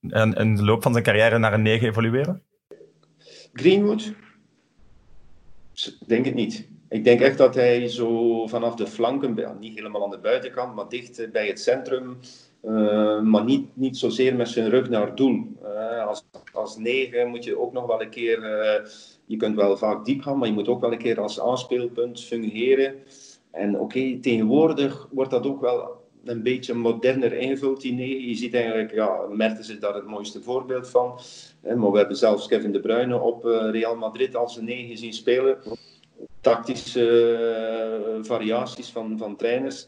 [0.02, 2.44] in, in de loop van zijn carrière naar een 9 evolueren?
[3.54, 4.14] Greenwood?
[6.08, 6.68] Denk het niet.
[6.90, 10.90] Ik denk echt dat hij zo vanaf de flanken, niet helemaal aan de buitenkant, maar
[10.90, 12.18] dicht bij het centrum,
[12.64, 15.48] uh, maar niet, niet zozeer met zijn rug naar doel.
[15.64, 18.86] Uh, als, als negen moet je ook nog wel een keer, uh,
[19.26, 22.24] je kunt wel vaak diep gaan, maar je moet ook wel een keer als aanspeelpunt
[22.24, 22.96] fungeren.
[23.52, 28.28] En oké, tegenwoordig wordt dat ook wel een beetje moderner ingevuld, die negen.
[28.28, 31.20] Je ziet eigenlijk, ja, Mertens is daar het mooiste voorbeeld van.
[31.64, 35.58] Maar we hebben zelfs Kevin De Bruyne op Real Madrid als een negen zien spelen.
[36.42, 39.88] Tactische variaties van, van trainers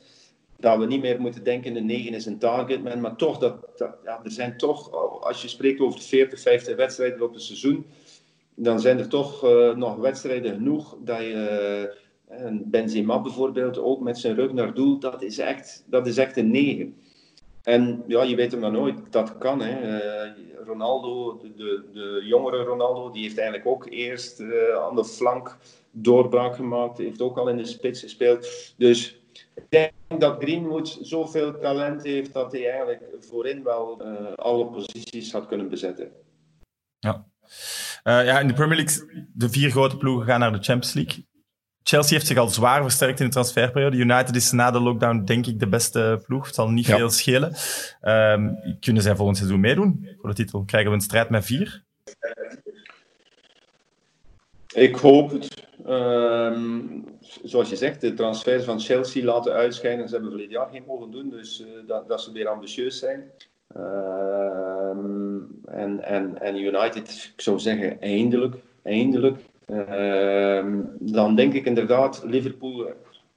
[0.62, 3.56] dat we niet meer moeten denken, de 9 is een targetman, maar toch, dat,
[4.04, 7.86] ja, er zijn toch, als je spreekt over de 40, 50 wedstrijden op een seizoen,
[8.56, 11.94] dan zijn er toch uh, nog wedstrijden genoeg dat je,
[12.32, 16.38] uh, Benzema bijvoorbeeld, ook met zijn rug naar doel, dat is echt, dat is echt
[16.38, 16.96] een 9.
[17.64, 19.62] En ja, je weet hem maar nooit, dat kan.
[19.62, 20.00] Hè.
[20.66, 24.42] Ronaldo, de, de, de, jongere Ronaldo, die heeft eigenlijk ook eerst
[24.88, 25.58] aan de flank
[25.92, 28.74] doorbraak gemaakt, heeft ook al in de spits gespeeld.
[28.78, 29.20] Dus
[29.56, 35.32] ik denk dat Greenwood zoveel talent heeft dat hij eigenlijk voorin wel uh, alle posities
[35.32, 36.12] had kunnen bezetten.
[37.00, 37.26] Ja.
[38.04, 41.30] Uh, ja, in de Premier League, de vier grote ploegen gaan naar de Champions League.
[41.84, 43.98] Chelsea heeft zich al zwaar versterkt in de transferperiode.
[43.98, 46.46] United is na de lockdown denk ik de beste ploeg.
[46.46, 46.98] Het zal niet ja.
[46.98, 47.56] veel schelen.
[48.02, 50.64] Um, kunnen zij volgend seizoen meedoen voor de titel?
[50.66, 51.84] Krijgen we een strijd met vier?
[54.74, 55.68] Ik hoop het.
[55.88, 57.01] Um,
[57.52, 60.08] zoals je zegt, de transfers van Chelsea laten uitschijnen.
[60.08, 63.32] Ze hebben verleden jaar geen mogen doen, dus uh, dat, dat, ze weer ambitieus zijn.
[63.78, 68.56] Um, en, en, en United, ik zou zeggen, eindelijk.
[68.84, 69.38] eindelijk.
[69.70, 72.94] Um, dan denk ik inderdaad, Liverpool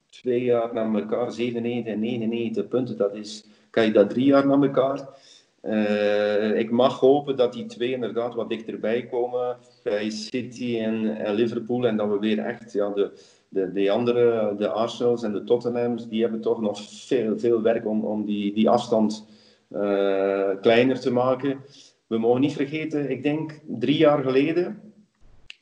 [0.08, 2.96] twee jaar na elkaar, 97 en 99 punten.
[2.96, 5.08] Dat is, kan je dat drie jaar na elkaar?
[5.62, 11.34] Uh, ik mag hopen dat die twee inderdaad wat dichterbij komen bij City en, en
[11.34, 11.86] Liverpool.
[11.86, 13.12] En dat we weer echt ja, de,
[13.54, 17.86] de, de andere, de Arsenals en de Tottenhams, die hebben toch nog veel, veel werk
[17.86, 19.26] om, om die, die afstand
[19.70, 21.60] uh, kleiner te maken.
[22.06, 24.80] We mogen niet vergeten, ik denk drie jaar geleden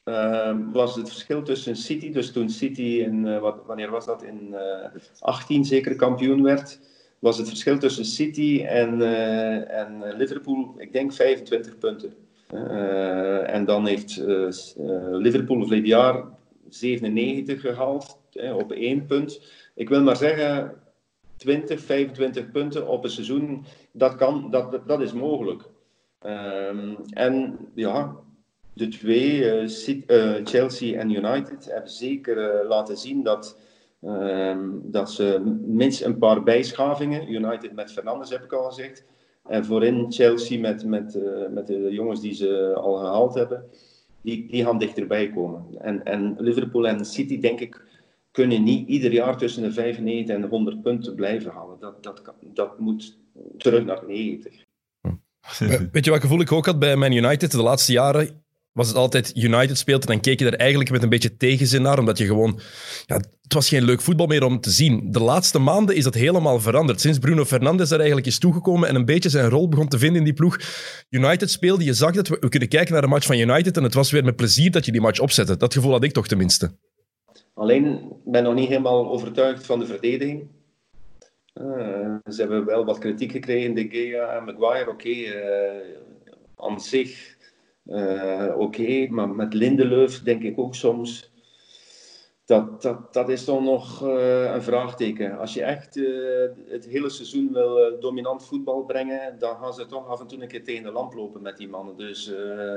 [0.04, 4.22] uh, was het verschil tussen City, dus toen City in, uh, wat, wanneer was dat,
[4.22, 4.54] in
[5.20, 6.80] 18 zeker kampioen werd,
[7.18, 9.02] was het verschil tussen City en,
[9.68, 12.12] en Liverpool, ik denk 25 punten.
[13.46, 14.22] en dan heeft
[15.10, 16.24] Liverpool verleden jaar
[16.74, 18.18] 97 gehaald
[18.54, 19.40] op één punt.
[19.74, 20.82] Ik wil maar zeggen,
[21.36, 25.62] 20, 25 punten op een seizoen, dat, kan, dat, dat is mogelijk.
[26.26, 28.16] Um, en ja,
[28.72, 33.58] de twee, uh, Chelsea en United, hebben zeker uh, laten zien dat,
[34.02, 39.04] um, dat ze minstens een paar bijschavingen, United met Fernandes heb ik al gezegd,
[39.44, 41.18] en voorin Chelsea met, met,
[41.50, 43.70] met de jongens die ze al gehaald hebben,
[44.22, 45.66] die, die gaan dichterbij komen.
[45.78, 47.80] En, en Liverpool en City, denk ik,
[48.30, 51.80] kunnen niet ieder jaar tussen de 95 en 100 punten blijven halen.
[51.80, 52.22] Dat, dat,
[52.54, 53.18] dat moet
[53.58, 54.64] terug naar 90.
[55.92, 58.41] Weet je wat gevoel ik ook had bij Man United de laatste jaren?
[58.72, 61.82] Was het altijd United speelt en dan keek je er eigenlijk met een beetje tegenzin
[61.82, 62.60] naar, omdat je gewoon...
[63.06, 65.10] Ja, het was geen leuk voetbal meer om te zien.
[65.10, 67.00] De laatste maanden is dat helemaal veranderd.
[67.00, 70.18] Sinds Bruno Fernandes er eigenlijk is toegekomen en een beetje zijn rol begon te vinden
[70.18, 70.58] in die ploeg.
[71.10, 73.82] United speelde, je zag dat, we, we kunnen kijken naar een match van United en
[73.82, 75.56] het was weer met plezier dat je die match opzette.
[75.56, 76.76] Dat gevoel had ik toch tenminste.
[77.54, 80.48] Alleen, ben nog niet helemaal overtuigd van de verdediging.
[81.54, 81.64] Uh,
[82.24, 84.90] ze hebben wel wat kritiek gekregen, De Gea en Maguire.
[84.90, 85.96] Oké, okay, uh,
[86.56, 87.31] aan zich
[87.86, 91.32] uh, oké, maar met Lindelöf denk ik ook soms
[92.44, 95.38] dat, dat, dat is dan nog eh, een vraagteken.
[95.38, 96.04] Als je echt eh,
[96.68, 100.42] het hele seizoen wil eh, dominant voetbal brengen, dan gaan ze toch af en toe
[100.42, 101.96] een keer tegen de lamp lopen met die mannen.
[101.96, 102.74] Dus eh,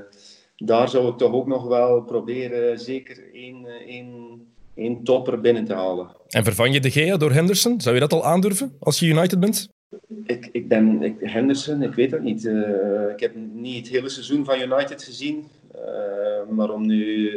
[0.55, 4.39] daar zou ik toch ook nog wel proberen zeker één, eh, één,
[4.75, 6.15] één topper binnen te halen.
[6.27, 7.81] En vervang je De Gea door Henderson?
[7.81, 9.74] Zou je dat al aandurven als je United bent?
[10.23, 12.45] Ik, ik ben ik, Henderson, ik weet dat niet.
[12.45, 15.45] Eh, ik heb niet het hele seizoen van United gezien.
[15.71, 17.31] Eh, maar om nu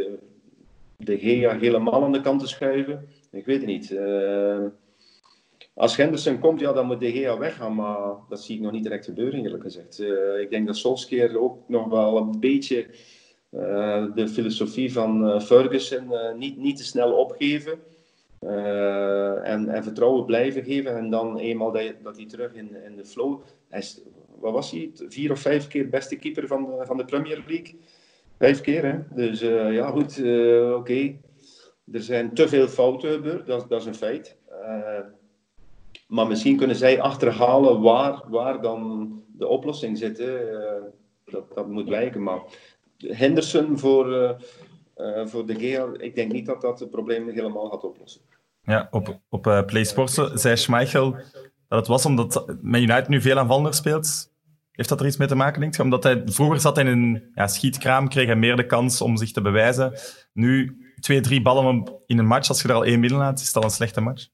[0.97, 3.91] de Gea helemaal aan de kant te schuiven, ik weet het niet.
[3.91, 4.65] Eh,
[5.75, 7.75] als Henderson komt, ja, dan moet de Gea weggaan.
[7.75, 10.03] Maar dat zie ik nog niet direct gebeuren, eerlijk gezegd.
[10.41, 12.87] Ik denk dat Solskjaer ook nog wel een beetje
[14.15, 17.79] de filosofie van Ferguson niet, niet te snel opgeven.
[18.39, 20.97] Eh, en, en vertrouwen blijven geven.
[20.97, 23.41] En dan eenmaal dat, dat hij terug in, in de flow.
[23.69, 24.01] Hij is,
[24.39, 24.91] wat was hij?
[24.95, 27.79] Vier of vijf keer beste keeper van de, van de Premier League.
[28.39, 28.99] Vijf keer, hè?
[29.15, 31.17] Dus eh, ja, goed, eh, oké.
[31.93, 34.37] Er zijn te veel fouten gebeurd, dat, dat is een feit.
[36.07, 40.19] Maar misschien kunnen zij achterhalen waar, waar dan de oplossing zit.
[40.19, 40.39] hè.
[41.25, 42.23] Dat, dat moet blijken.
[42.23, 42.41] Maar
[42.99, 44.37] Henderson voor,
[44.99, 48.21] eh, voor de Gea, ik denk niet dat dat het probleem helemaal gaat oplossen.
[48.63, 51.17] Ja, op, op eh, Play Sports zei Schmeichel
[51.69, 54.33] dat het was omdat met United nu veel aanvallender speelt.
[54.73, 55.83] Heeft dat er iets mee te maken, denk je?
[55.83, 59.33] Omdat hij vroeger zat in een ja, schietkraam, kreeg hij meer de kans om zich
[59.33, 59.93] te bewijzen.
[60.33, 63.57] Nu twee, drie ballen in een match, als je er al één binnenlaat, is het
[63.57, 64.29] al een slechte match.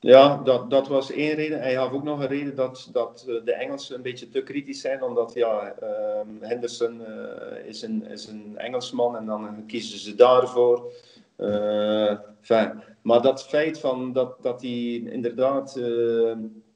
[0.00, 1.60] Ja, dat, dat was één reden.
[1.60, 4.80] Hij had ook nog een reden dat, dat eh, de Engelsen een beetje te kritisch
[4.80, 10.14] zijn, omdat ja, ehm, Henderson eh, is, een, is een Engelsman en dan kiezen ze
[10.14, 10.92] daarvoor.
[11.36, 15.80] Eh, enfin, maar dat feit van dat, dat hij inderdaad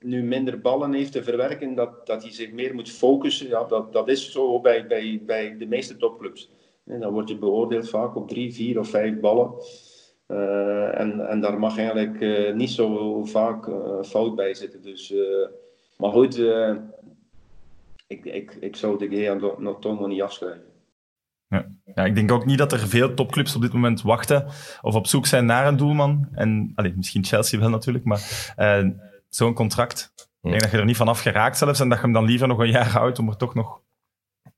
[0.01, 3.93] nu minder ballen heeft te verwerken, dat, dat hij zich meer moet focussen, ja, dat,
[3.93, 6.51] dat is zo bij, bij, bij de meeste topclubs.
[6.87, 9.53] En dan word je beoordeeld vaak op drie, vier of vijf ballen.
[10.27, 14.83] Eh, en, en daar mag eigenlijk eh, niet zo vaak eh, fout bij zitten.
[14.83, 15.49] Dus, eh,
[15.99, 16.75] maar goed, eh,
[18.07, 20.63] ik, ik, ik zou de Gea nog, nog toch nog niet afschrijven.
[21.95, 24.47] Ja, ik denk ook niet dat er veel topclubs op dit moment wachten
[24.81, 26.29] of op zoek zijn naar een doelman.
[26.33, 28.89] En allee, misschien Chelsea wel natuurlijk, maar eh,
[29.29, 30.13] zo'n contract.
[30.43, 32.25] Ik denk dat je er niet van af geraakt zelfs en dat je hem dan
[32.25, 33.81] liever nog een jaar houdt om er toch nog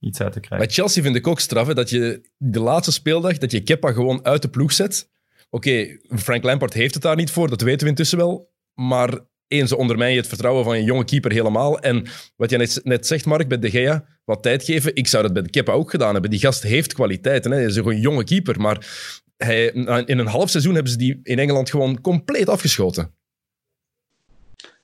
[0.01, 0.67] iets uit te krijgen.
[0.67, 3.93] Bij Chelsea vind ik ook straf hè, dat je de laatste speeldag, dat je Kepa
[3.93, 5.11] gewoon uit de ploeg zet.
[5.51, 8.53] Oké, Frank Lampard heeft het daar niet voor, dat weten we intussen wel.
[8.75, 11.79] Maar één, ze ondermijn je het vertrouwen van een jonge keeper helemaal.
[11.79, 12.07] En
[12.37, 14.95] wat je net, net zegt, Mark, bij De Gea, wat tijd geven.
[14.95, 16.31] Ik zou dat bij de Kepa ook gedaan hebben.
[16.31, 17.51] Die gast heeft kwaliteiten.
[17.51, 17.57] Hè.
[17.57, 18.87] Hij is een jonge keeper, maar
[19.37, 19.67] hij,
[20.05, 23.15] in een half seizoen hebben ze die in Engeland gewoon compleet afgeschoten.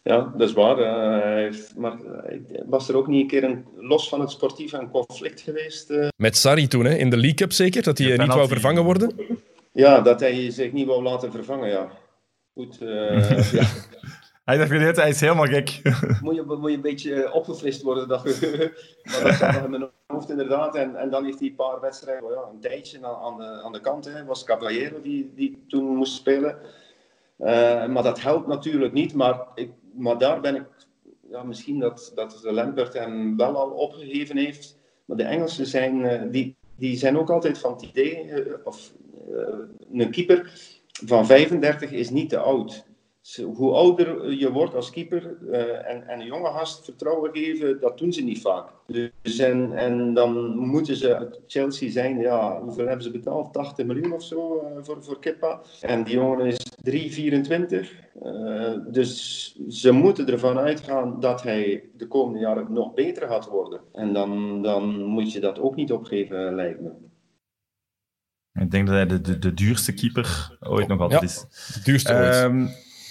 [0.03, 0.79] Ja, dat is waar.
[0.79, 4.91] eh, maar eh, was er ook niet een keer een, los van het sportief een
[4.91, 5.91] conflict geweest?
[5.91, 6.09] eh?
[6.17, 9.15] Met Sarri toen, hè, in de League Cup zeker, dat hij niet wou vervangen worden.
[9.73, 11.91] Ja, dat hij zich niet wou laten vervangen, ja.
[12.55, 13.65] Goed, eh, ja.
[14.45, 15.81] Hij dacht, hij hij is helemaal gek.
[16.23, 18.09] moet, je, moet je een beetje opgefrist worden.
[18.09, 18.25] Dat,
[19.05, 20.75] maar dat zat in mijn hoofd inderdaad.
[20.75, 23.73] En, en dan heeft hij een paar wedstrijden, ja, een tijdje aan, aan, de, aan
[23.73, 24.05] de kant.
[24.05, 24.25] Hè.
[24.25, 26.59] was Caballero die, die toen moest spelen.
[27.37, 29.15] Eh, maar dat helpt natuurlijk niet.
[29.15, 30.65] Maar, ik, maar daar ben ik,
[31.31, 34.79] ja, misschien dat, dat Lampert hem wel al opgegeven heeft.
[35.05, 38.93] Maar de Engelsen zijn, eh, die, die zijn ook altijd van het idee, eh, of
[38.93, 39.02] eh,
[39.93, 40.53] een keeper
[41.07, 42.85] van 35 is niet te oud.
[43.55, 47.99] Hoe ouder je wordt als keeper eh, en, en een jonge gast vertrouwen geven, dat
[47.99, 48.69] doen ze niet vaak.
[49.23, 53.53] Dus en, en dan moeten ze Chelsea zijn, ja, hoeveel hebben ze betaald?
[53.53, 55.61] 80 miljoen of zo eh, voor, voor Kepa.
[55.81, 56.59] En die jongen is
[56.91, 58.03] 3,24.
[58.23, 63.81] Eh, dus ze moeten ervan uitgaan dat hij de komende jaren nog beter gaat worden.
[63.93, 66.91] En dan, dan moet je dat ook niet opgeven, lijkt me.
[68.55, 71.27] Ik denk dat hij de, de, de duurste keeper ooit nog altijd Ja.
[71.27, 71.45] is.
[71.75, 72.35] Het duurste ooit.
[72.35, 72.67] Ehm,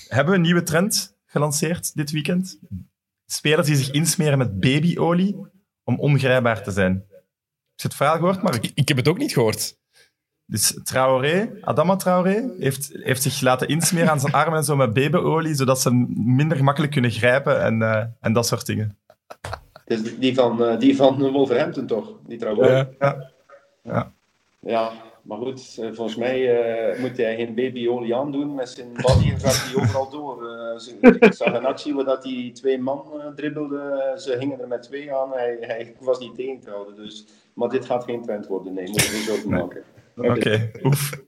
[0.08, 2.60] hebben we een nieuwe trend gelanceerd dit weekend?
[3.26, 5.36] Spelers die zich insmeren met babyolie
[5.84, 6.94] om ongrijpbaar te zijn.
[6.94, 7.10] Heb
[7.76, 8.64] je het verhaal gehoord, Mark?
[8.64, 9.80] Ik, ik heb het ook niet gehoord.
[10.46, 14.94] Dus Traoré, Adama Traoré, heeft, heeft zich laten insmeren aan zijn armen en zo met
[14.94, 18.98] babyolie, zodat ze minder gemakkelijk kunnen grijpen en, eh, en dat soort dingen.
[19.86, 22.18] Dus die van, eh, die van Wolverhampton toch?
[22.28, 22.88] Die trouwens.
[23.00, 23.32] Ja.
[23.84, 24.12] Ja.
[24.60, 24.92] Ja,
[25.22, 29.40] maar goed, eh, volgens mij eh, moet hij geen babyolie aandoen met zijn body en
[29.40, 30.46] gaat hij overal door.
[31.02, 33.04] Eh, ik zag een actie waar dat die twee man
[33.36, 36.96] dribbelden, ze hingen er met twee aan, hij, hij was niet tegen te houden.
[36.96, 39.84] Dus, maar dit gaat geen trend worden, nee, moet je niet zo maken.
[40.16, 41.10] Oké, oef.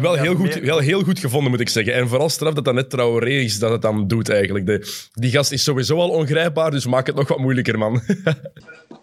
[0.00, 1.94] Wel ja, heel, goed, meer- wel heel goed gevonden, moet ik zeggen.
[1.94, 4.66] En vooral straf dat dat net Traoré is dat het dan doet, eigenlijk.
[4.66, 8.00] De, die gast is sowieso al ongrijpbaar, dus maak het nog wat moeilijker, man.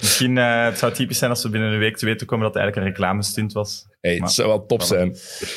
[0.00, 2.54] Misschien uh, het zou typisch zijn als we binnen een week te weten komen dat
[2.54, 3.86] het eigenlijk een reclamestunt was.
[4.00, 5.16] Hey, het zou wel top zijn.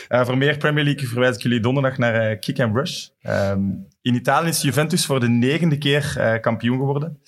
[0.09, 3.07] Uh, voor meer Premier League verwijs ik jullie donderdag naar uh, Kick and Rush.
[3.21, 7.19] Um, in Italië is Juventus voor de negende keer kampioen geworden.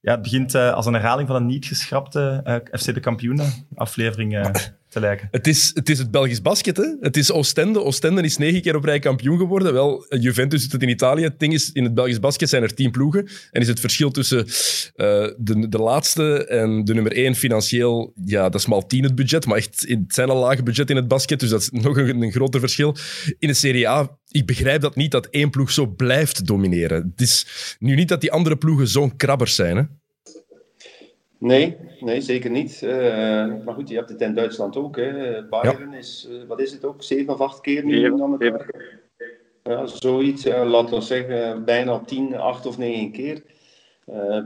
[0.00, 4.32] Ja, het begint als een herhaling van een niet geschrapte FC de Kampioenen aflevering
[5.00, 5.28] te.
[5.30, 6.96] Het is, het is het Belgisch basket, hè?
[7.00, 7.82] Het is Oostende.
[7.82, 9.72] Oostende is negen keer op rij kampioen geworden.
[9.72, 11.22] Wel, Juventus doet het in Italië.
[11.22, 13.28] Het ding is, in het Belgisch basket zijn er tien ploegen.
[13.50, 14.46] En is het verschil tussen uh,
[15.36, 18.12] de, de laatste en de nummer één financieel...
[18.24, 19.46] Ja, dat is maar tien het budget.
[19.46, 21.40] Maar echt, het zijn al lage budget in het basket.
[21.40, 22.96] Dus dat is nog een, een groter verschil.
[23.38, 27.10] In de Serie A, ik begrijp dat niet dat één ploeg zo blijft domineren.
[27.10, 27.46] Het is
[27.78, 29.82] nu niet dat die andere ploegen zo'n krabbers zijn, hè?
[31.44, 32.80] Nee, nee, zeker niet.
[32.84, 32.90] Uh,
[33.64, 34.96] maar goed, je hebt het in Duitsland ook.
[34.96, 35.42] Hè.
[35.48, 38.64] Bayern is, uh, wat is het ook, zeven of acht keer nu aan het
[39.62, 40.46] Ja, zoiets.
[40.46, 43.42] Uh, laten we zeggen, bijna tien, acht of negen keer.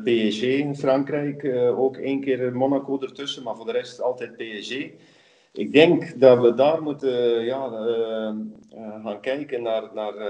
[0.05, 1.45] PSG in Frankrijk,
[1.77, 4.87] ook één keer Monaco ertussen, maar voor de rest altijd PSG.
[5.59, 8.31] Ik denk dat we daar moeten ja, uh,
[8.75, 10.23] uh, gaan kijken naar, naar uh,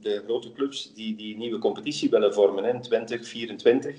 [0.00, 3.96] de grote clubs die die nieuwe competitie willen vormen in 2024.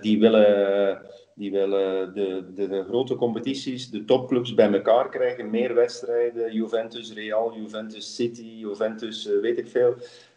[0.00, 1.02] die willen,
[1.34, 5.50] die willen de, de, de, grote competities, de topclubs bij elkaar krijgen.
[5.50, 9.94] Meer wedstrijden, Juventus, Real, Juventus City, Juventus, weet ik veel.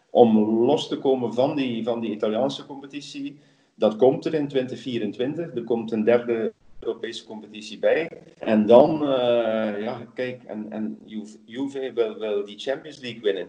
[0.10, 3.40] Om los te komen van die, van die Italiaanse competitie.
[3.76, 5.56] Dat komt er in 2024.
[5.56, 8.10] Er komt een derde Europese competitie bij.
[8.40, 11.00] En dan, uh, ja, kijk, en, en
[11.46, 13.48] Juve wil, wil die Champions League winnen.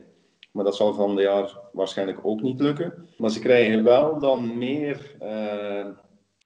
[0.53, 3.09] Maar dat zal van de jaar waarschijnlijk ook niet lukken.
[3.17, 5.87] Maar ze krijgen wel dan meer, uh,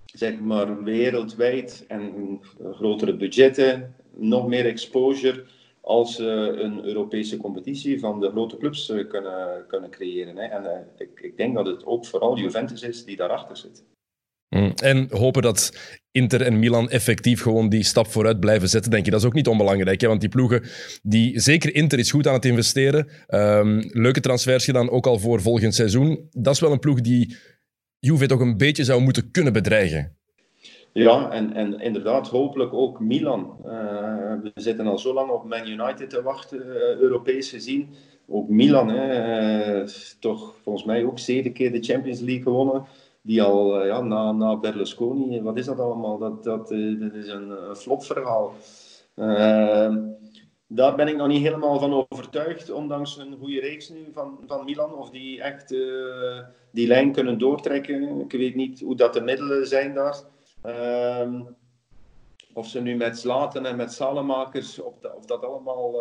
[0.04, 2.40] zeg maar, wereldwijd en
[2.72, 5.44] grotere budgetten, nog meer exposure
[5.80, 6.24] als ze
[6.58, 10.36] een Europese competitie van de grote clubs uh, kunnen, kunnen creëren.
[10.36, 10.44] Hè.
[10.44, 13.84] En ik, ik denk dat het ook vooral Juventus is die daarachter zit.
[14.48, 14.72] Mm.
[14.82, 15.72] En hopen dat
[16.10, 19.10] Inter en Milan effectief gewoon die stap vooruit blijven zetten, denk je.
[19.10, 20.08] Dat is ook niet onbelangrijk, hè?
[20.08, 20.62] want die ploegen,
[21.02, 23.08] die, zeker Inter is goed aan het investeren.
[23.28, 26.28] Um, leuke transfers gedaan, ook al voor volgend seizoen.
[26.30, 27.36] Dat is wel een ploeg die
[27.98, 30.16] Juve toch een beetje zou moeten kunnen bedreigen.
[30.92, 33.56] Ja, en, en inderdaad, hopelijk ook Milan.
[33.64, 33.72] Uh,
[34.42, 37.88] we zitten al zo lang op Man United te wachten, uh, Europees gezien.
[38.28, 39.88] Ook Milan, hè, uh,
[40.20, 42.86] toch volgens mij ook zeven keer de Champions League gewonnen
[43.26, 46.18] die al uh, ja, na, na Berlusconi, wat is dat allemaal?
[46.18, 48.52] Dat, dat, uh, dat is een, een flopverhaal.
[49.16, 49.96] Uh,
[50.66, 54.64] daar ben ik nog niet helemaal van overtuigd, ondanks een goede reeks nu van, van
[54.64, 54.94] Milan.
[54.94, 55.68] Of die echt
[56.70, 58.20] die lijn kunnen doortrekken.
[58.20, 60.16] Ik weet niet hoe dat de middelen zijn daar.
[60.62, 61.42] Ehm,
[62.52, 65.94] of ze nu met Slaten en met Salemakers, of, dat, of dat allemaal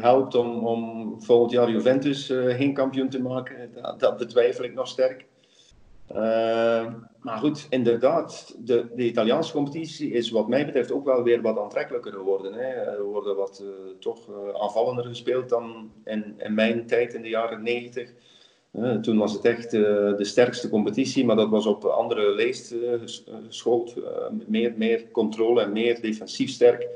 [0.00, 4.88] helpt om, om volgend jaar Juventus geen kampioen te maken, dat, dat betwijfel ik nog
[4.88, 5.26] sterk.
[6.12, 6.86] Uh,
[7.20, 11.58] maar goed, inderdaad, de, de, Italiaanse competitie is wat mij betreft ook wel weer wat
[11.58, 12.52] aantrekkelijker geworden.
[12.52, 12.66] Hè.
[12.66, 13.68] Er worden wat uh,
[14.00, 18.10] toch uh, aanvallender gespeeld dan in, in, mijn tijd in de jaren 90.
[19.00, 22.74] toen was het echt de sterkste competitie, maar dat was op andere leest
[23.46, 23.94] geschoold.
[24.46, 26.88] meer, meer controle en meer defensief sterk.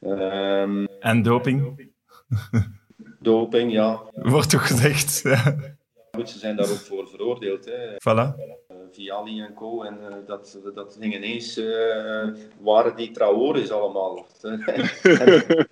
[0.00, 1.90] Ehm, en doping?
[3.20, 4.02] doping, ja.
[4.12, 5.22] Wordt toch gezegd
[6.26, 7.64] ze zijn daar ook voor veroordeeld.
[7.64, 7.92] Hè.
[7.92, 8.36] Voilà.
[8.70, 9.82] Uh, Viali en co.
[9.82, 12.28] En uh, dat, dat ging ineens, uh,
[12.60, 14.26] waren die Traores allemaal.
[14.42, 14.60] en,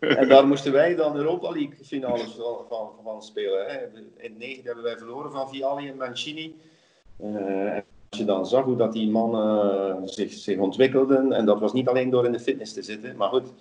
[0.01, 3.67] en, daar moesten wij dan Europa League finales van, van, van spelen.
[3.67, 3.79] Hè.
[4.17, 6.57] In 9 hebben wij verloren van Viali en Mancini.
[8.11, 11.89] Als je dan zag hoe dat die mannen zich, zich ontwikkelden, en dat was niet
[11.89, 13.53] alleen door in de fitness te zitten, maar goed.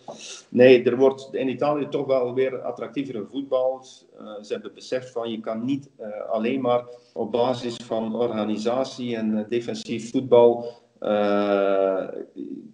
[0.49, 3.81] Nee, er wordt in Italië toch wel weer attractiever voetbal.
[4.21, 9.15] Uh, ze hebben beseft van je kan niet uh, alleen maar op basis van organisatie
[9.15, 10.83] en defensief voetbal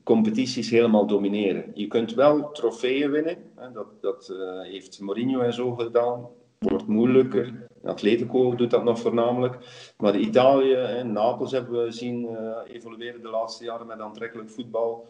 [0.04, 1.72] competities helemaal domineren.
[1.74, 6.28] Je kunt wel trofeeën winnen, hè, dat, dat heeft Mourinho en zo gedaan
[6.70, 7.68] wordt moeilijker.
[7.84, 9.58] Atletico doet dat nog voornamelijk.
[9.98, 15.08] Maar Italië en Napels hebben we zien uh, evolueren de laatste jaren met aantrekkelijk voetbal.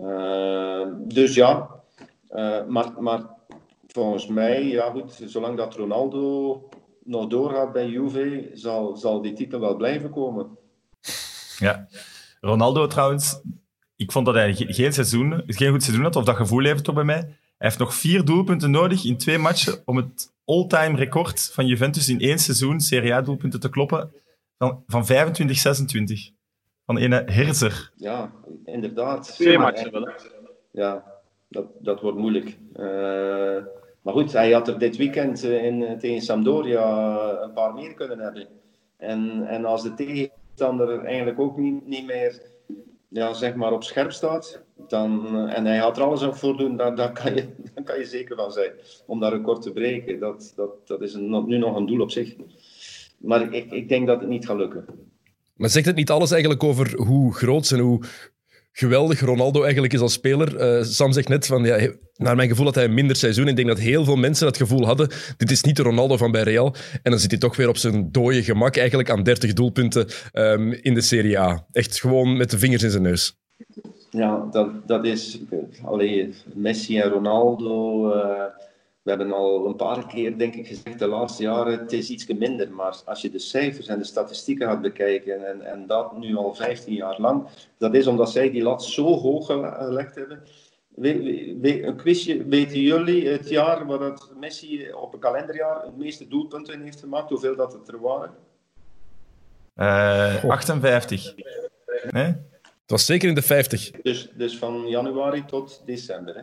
[0.00, 1.70] Uh, dus ja,
[2.30, 3.22] uh, maar, maar
[3.86, 6.68] volgens mij, ja goed, zolang dat Ronaldo
[7.04, 10.58] nog doorgaat bij Juve, zal, zal die titel wel blijven komen.
[11.58, 11.88] Ja,
[12.40, 13.40] Ronaldo trouwens,
[13.96, 16.94] ik vond dat hij geen seizoen, geen goed seizoen had, of dat gevoel heeft toch
[16.94, 17.20] bij mij.
[17.20, 22.08] Hij heeft nog vier doelpunten nodig in twee matchen om het all-time record van Juventus
[22.08, 24.12] in één seizoen Serie A-doelpunten te kloppen
[24.58, 26.30] van, van 25, 26.
[26.84, 27.92] Van ene Herzer.
[27.94, 28.32] Ja,
[28.64, 29.34] inderdaad.
[29.34, 30.12] Twee matchen wel.
[30.70, 31.04] Ja,
[31.48, 32.58] dat, dat wordt moeilijk.
[32.76, 33.64] Uh,
[34.02, 37.94] maar goed, hij had er dit weekend uh, in, uh, tegen Sampdoria een paar meer
[37.94, 38.48] kunnen hebben.
[38.96, 42.42] En, en als de tegenstander eigenlijk ook niet, niet meer
[43.08, 46.56] ja, zeg maar op scherp staat, dan, eh, en hij gaat er alles aan voor
[46.56, 47.48] doen, dan, kan je,
[47.84, 48.70] kan je zeker van zijn
[49.06, 50.18] om dat record te breken.
[50.18, 52.34] Dat, dat, dat is een, nu nog een doel op zich.
[53.18, 54.84] Maar ik, ik denk dat het niet gaat lukken.
[55.56, 58.04] Maar zegt het niet alles eigenlijk over hoe groot en hoe
[58.72, 60.56] geweldig Ronaldo eigenlijk is als speler?
[60.56, 63.48] Eh, Sam zegt net van, ja, naar mijn gevoel had hij een minder seizoen.
[63.48, 66.30] Ik denk dat heel veel mensen het gevoel hadden, dit is niet de Ronaldo van
[66.30, 66.74] bij Real.
[67.02, 70.72] En dan zit hij toch weer op zijn dode gemak eigenlijk aan 30 doelpunten ehm,
[70.72, 71.66] in de Serie A.
[71.72, 73.38] Echt gewoon met de vingers in zijn neus.
[74.14, 75.40] Ja, dat, dat is...
[75.84, 78.10] Allee, Messi en Ronaldo...
[78.12, 78.44] eh,
[79.02, 82.26] we hebben al een paar keer, denk ik, gezegd de laatste jaren, het is iets
[82.26, 82.70] minder.
[82.72, 86.54] Maar als je de cijfers en de statistieken gaat bekijken, en, en dat nu al
[86.54, 87.46] 15 jaar lang,
[87.78, 90.42] dat is omdat zij die lat zo hoog gele- gelegd hebben.
[90.88, 96.28] We, een quizje, weten jullie het jaar waar dat Messi op een kalenderjaar het meeste
[96.28, 97.28] doelpunten heeft gemaakt?
[97.30, 98.34] Hoeveel dat het er waren?
[99.74, 101.34] Eh, 58.
[102.10, 102.34] Nee?
[102.84, 103.90] Het was zeker in de 50.
[103.90, 106.34] Dus, dus van januari tot december.
[106.34, 106.42] Hè?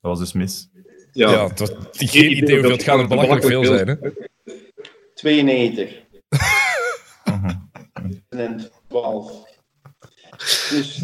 [0.00, 0.68] Dat was dus mis.
[1.12, 3.86] Ja, Ja, het was geen idee hoeveel het gaat er belachelijk veel zijn.
[3.88, 3.94] Hè?
[5.14, 5.98] 92.
[8.28, 9.32] En 12.
[10.70, 11.02] Dus,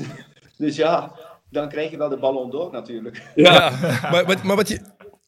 [0.59, 1.13] dus ja,
[1.51, 3.23] dan krijg je wel de ballon door natuurlijk.
[3.35, 3.71] Ja,
[4.11, 4.81] maar, wat- maar, wat je,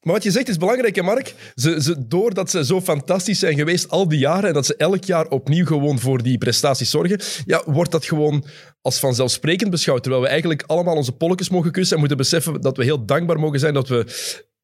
[0.02, 1.34] maar wat je zegt is belangrijk, hè, Mark?
[1.54, 5.04] Ze, ze, doordat ze zo fantastisch zijn geweest al die jaren en dat ze elk
[5.04, 8.44] jaar opnieuw gewoon voor die prestaties zorgen, ja, wordt dat gewoon
[8.88, 10.02] als vanzelfsprekend beschouwd.
[10.02, 13.38] Terwijl we eigenlijk allemaal onze polletjes mogen kussen en moeten beseffen dat we heel dankbaar
[13.38, 14.04] mogen zijn dat we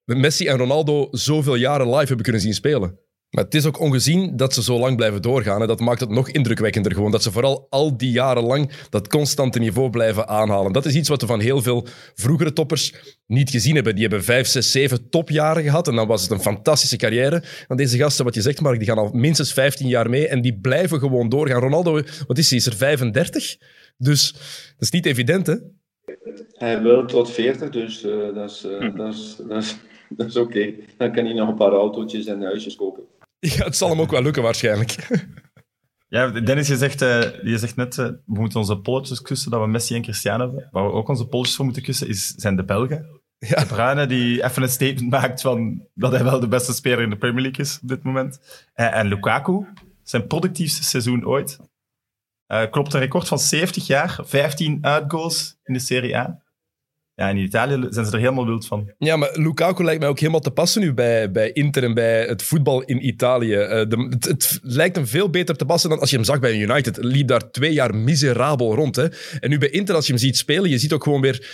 [0.05, 2.99] Messi en Ronaldo zoveel jaren live hebben kunnen zien spelen.
[3.35, 5.61] Maar het is ook ongezien dat ze zo lang blijven doorgaan.
[5.61, 7.11] En dat maakt het nog indrukwekkender gewoon.
[7.11, 10.73] Dat ze vooral al die jaren lang dat constante niveau blijven aanhalen.
[10.73, 12.95] Dat is iets wat we van heel veel vroegere toppers
[13.27, 13.95] niet gezien hebben.
[13.95, 15.89] Die hebben vijf, zes, zeven topjaren gehad.
[15.89, 17.43] En dan was het een fantastische carrière.
[17.69, 20.29] En deze gasten, wat je zegt, Mark, die gaan al minstens 15 jaar mee.
[20.29, 21.61] En die blijven gewoon doorgaan.
[21.61, 22.59] Ronaldo, wat is hij?
[22.59, 23.57] Is er 35?
[23.97, 25.57] Dus dat is niet evident, hè?
[26.53, 29.77] Hij wil tot 40, dus eh, dat is, eh, dat is, dat is,
[30.09, 30.75] dat is oké.
[30.97, 33.05] Dan kan hij nog een paar autootjes en huisjes kopen.
[33.39, 34.97] Ja, het zal hem ook wel lukken waarschijnlijk.
[36.09, 39.67] Ja, Dennis, je zegt, eh, je zegt net, we moeten onze polletjes kussen dat we
[39.67, 40.69] Messi en Cristiano hebben.
[40.71, 43.21] Waar we ook onze polletjes voor moeten kussen, is, zijn de Belgen.
[43.39, 43.61] Ja.
[43.61, 47.11] De Bruyne die even een statement maakt van dat hij wel de beste speler in
[47.11, 48.41] de Premier League is op dit moment.
[48.75, 49.67] En, en Lukaku,
[50.03, 51.59] zijn productiefste seizoen ooit.
[52.55, 56.43] Eh, klopt een record van 70 jaar, 15 uitgoals in de Serie A.
[57.15, 58.93] Ja, in Italië zijn ze er helemaal wild van.
[58.99, 62.27] Ja, maar Lukaku lijkt mij ook helemaal te passen nu bij, bij Inter en bij
[62.27, 63.55] het voetbal in Italië.
[63.55, 66.41] Eh, de, het, het lijkt hem veel beter te passen dan als je hem zag
[66.41, 66.97] bij United.
[66.97, 68.97] Liep daar twee jaar miserabel rond.
[68.97, 69.09] Hè?
[69.41, 71.49] En nu bij Inter, als je hem ziet spelen, je ziet ook gewoon weer...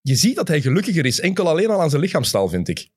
[0.00, 1.20] Je ziet dat hij gelukkiger is.
[1.20, 2.88] Enkel alleen al aan zijn lichaamstaal, vind ik.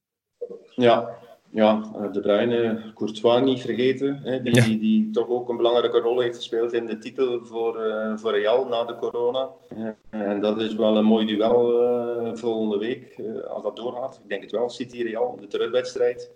[0.76, 1.10] Ja,
[1.56, 4.64] ja eh, De Bruyne, Courtois niet vergeten, hè, die, Ja.
[4.64, 8.32] die, die toch ook een belangrijke rol heeft gespeeld in de titel voor, eh, voor
[8.32, 9.49] Real na de corona.
[9.70, 14.20] Eh, en dat is wel een mooi duel volgende week, als dat doorgaat.
[14.24, 16.32] Ik denk het wel, City-Real, de terugwedstrijd.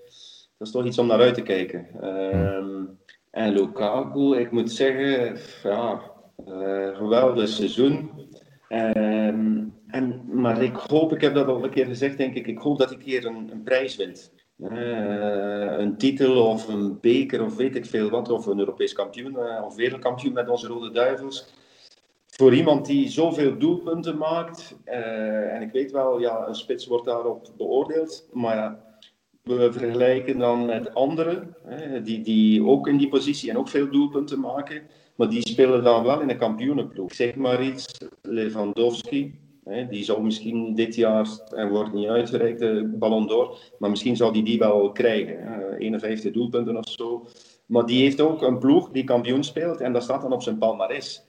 [0.57, 1.87] Dat is toch iets om naar uit te kijken.
[2.01, 2.83] Ehm,
[3.31, 6.01] en Lukaku, ik moet zeggen, ja,
[6.93, 8.11] geweldig seizoen.
[8.67, 12.57] Ehm, en, maar ik hoop, ik heb dat al een keer gezegd, denk ik, ik
[12.57, 14.31] hoop dat hij een keer een, een prijs wint.
[14.59, 19.37] Eh, een titel of een beker of weet ik veel wat, of een Europees kampioen
[19.37, 21.53] eh, of wereldkampioen met onze Rode Duivels.
[22.27, 27.05] Voor iemand die zoveel doelpunten maakt, eh, en ik weet wel, ja, een spits wordt
[27.05, 28.79] daarop beoordeeld, maar
[29.43, 31.55] we vergelijken dan met anderen,
[32.03, 34.81] die, die ook in die positie en ook veel doelpunten maken,
[35.15, 37.13] maar die spelen dan wel in een kampioenenploeg.
[37.13, 39.39] Zeg maar iets, Lewandowski,
[39.89, 44.31] die zou misschien dit jaar, en wordt niet uitgereikt, de Ballon d'Or, maar misschien zal
[44.31, 45.37] die die wel krijgen.
[45.43, 47.25] hè, 51 doelpunten of zo.
[47.65, 50.57] Maar die heeft ook een ploeg die kampioen speelt en dat staat dan op zijn
[50.57, 51.27] palmarès.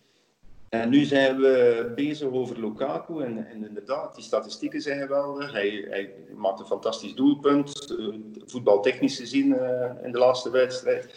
[0.68, 5.52] En nu zijn we bezig over Lukaku en, inderdaad, die statistieken zijn geweldig.
[5.52, 8.06] Hij, hij maakt een fantastisch doelpunt, eh,
[8.46, 11.14] voetbaltechnisch gezien eh, in de laatste wedstrijd.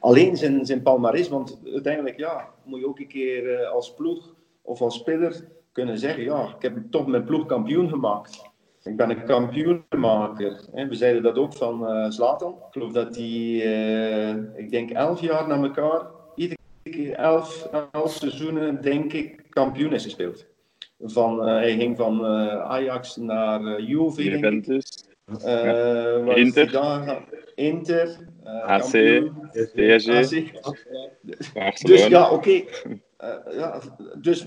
[0.00, 4.34] Alleen zijn, zijn palmarès, want uiteindelijk ja, moet je ook een keer eh, als ploeg
[4.62, 5.44] of als speler
[5.74, 8.42] kunnen zeggen, ja, ik heb toch mijn ploeg kampioen gemaakt.
[8.82, 10.60] Ik ben een kampioenmaker.
[10.72, 10.88] hè.
[10.88, 12.52] We zeiden dat ook van eh Zlatan.
[12.52, 16.02] Ik geloof dat hij, eh, ik denk elf jaar na elkaar,
[16.34, 20.46] iedere keer elf, elf seizoenen, denk ik, kampioen is gespeeld.
[21.00, 22.26] Van, eh, hij ging van
[22.62, 24.22] Ajax naar Juve.
[24.24, 25.44] Juventus, is
[26.34, 26.70] Inter.
[26.72, 27.24] daar gaan?
[27.54, 28.16] Inter.
[28.44, 28.92] AC.
[29.74, 30.52] PSG.
[31.82, 32.62] Dus ja, oké.
[33.50, 33.80] Ja,
[34.20, 34.46] dus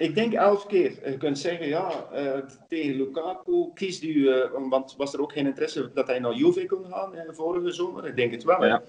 [0.00, 1.10] ik denk elf keer.
[1.10, 2.38] Je kunt zeggen, ja, eh,
[2.68, 6.66] tegen Lukaku kiest u, eh, want was er ook geen interesse dat hij naar Juve
[6.66, 8.06] kon gaan eh, vorige zomer?
[8.06, 8.64] Ik denk het wel.
[8.64, 8.82] Ja.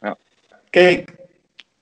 [0.00, 0.16] Ja.
[0.70, 1.14] Kijk,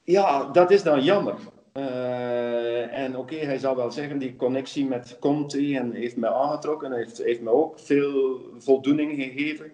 [0.05, 1.35] ja, dat is dan jammer.
[1.72, 6.93] Eh, en oké, hij zal wel zeggen, die connectie met Conte en heeft mij aangetrokken,
[6.93, 9.72] heeft, heeft me ook veel voldoening gegeven.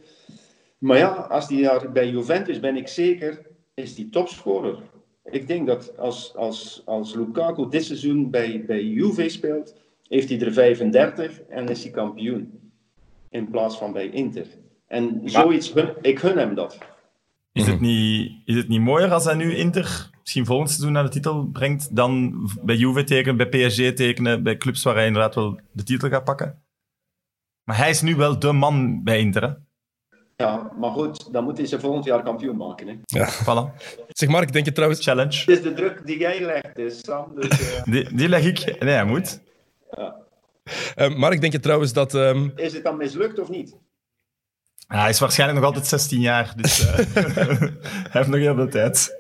[0.78, 4.78] Maar ja, als hij daar bij Juventus, ben ik zeker, is die topscorer.
[5.30, 9.76] Ik denk dat als, als, als Lukaku dit seizoen bij, bij Juve speelt,
[10.08, 12.60] heeft hij er 35 en is hij kampioen.
[13.30, 14.46] In plaats van bij Inter.
[14.86, 16.78] En zoiets, ik gun hem dat.
[17.52, 21.04] Is, het niet, is het niet mooier als hij nu Inter misschien volgend seizoen naar
[21.04, 25.34] de titel brengt, dan bij Juve tekenen, bij PSG tekenen, bij clubs waar hij inderdaad
[25.34, 26.62] wel de titel gaat pakken?
[27.64, 29.52] Maar hij is nu wel de man bij Inter, hè?
[30.42, 32.86] Ja, maar goed, dan moet hij ze volgend jaar kampioen maken.
[32.88, 33.24] Hè.
[33.26, 33.74] Voilà.
[34.08, 35.04] Zeg Mark, denk je trouwens...
[35.04, 35.38] Challenge.
[35.38, 37.32] Het is de druk die jij legt, dus Sam.
[37.34, 38.80] Dus, eh, Die, die leg ik.
[38.80, 39.40] Nee, hij moet.
[40.94, 42.14] eh, Mark, denk je trouwens dat...
[42.14, 43.76] ehm, is het dan mislukt of niet?
[44.88, 47.70] Ja, hij is waarschijnlijk nog altijd 16 jaar, dus eh, hij
[48.10, 49.16] heeft nog heel veel tijd.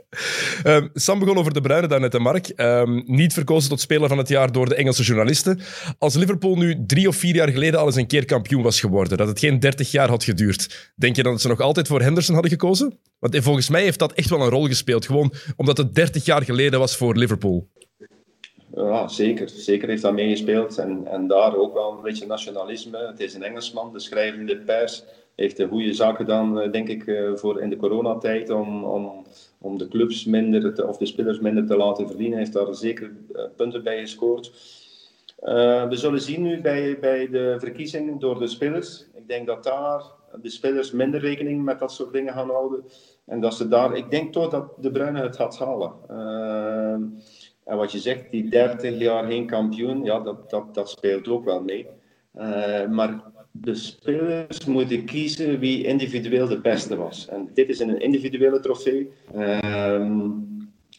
[0.62, 2.48] Ehm, Sam begon over De Bruyne daarnet en Mark.
[2.48, 5.60] Ehm, niet verkozen tot speler van het jaar door de Engelse journalisten.
[5.98, 9.18] Als Liverpool nu drie of vier jaar geleden al eens een keer kampioen was geworden,
[9.18, 12.34] dat het geen 30 jaar had geduurd, denk je dat ze nog altijd voor Henderson
[12.34, 12.98] hadden gekozen?
[13.18, 15.06] Want eh, volgens mij heeft dat echt wel een rol gespeeld.
[15.06, 17.68] Gewoon omdat het 30 jaar geleden was voor Liverpool.
[18.74, 19.48] Ja, zeker.
[19.48, 20.78] Zeker heeft dat meegespeeld.
[20.78, 23.06] En, en daar ook wel een beetje nationalisme.
[23.06, 25.04] Het is een Engelsman, de schrijvende pers.
[25.38, 28.50] Heeft de goede zaak gedaan, eh, denk ik, eh, voor in de coronatijd.
[28.50, 29.24] Om, om,
[29.58, 32.38] om de clubs minder, te, of de spelers minder te laten verdienen.
[32.38, 34.52] Heeft daar zeker eh, punten bij gescoord.
[35.88, 39.06] We zullen zien nu bij, bij de verkiezingen door de spelers.
[39.14, 40.02] Ik denk dat daar
[40.42, 42.84] de spelers minder rekening met dat soort dingen gaan houden.
[43.26, 45.92] En dat ze daar, ik denk toch dat de Bruyne het gaat halen.
[46.08, 46.92] Eh,
[47.64, 51.44] en wat je zegt, die 30 jaar geen kampioen, ja, dat, dat, dat speelt ook
[51.44, 51.86] wel mee.
[52.88, 57.28] Maar de spelers moeten kiezen wie individueel de beste was.
[57.28, 59.10] En dit is een individuele trofee.
[59.34, 60.30] Ehm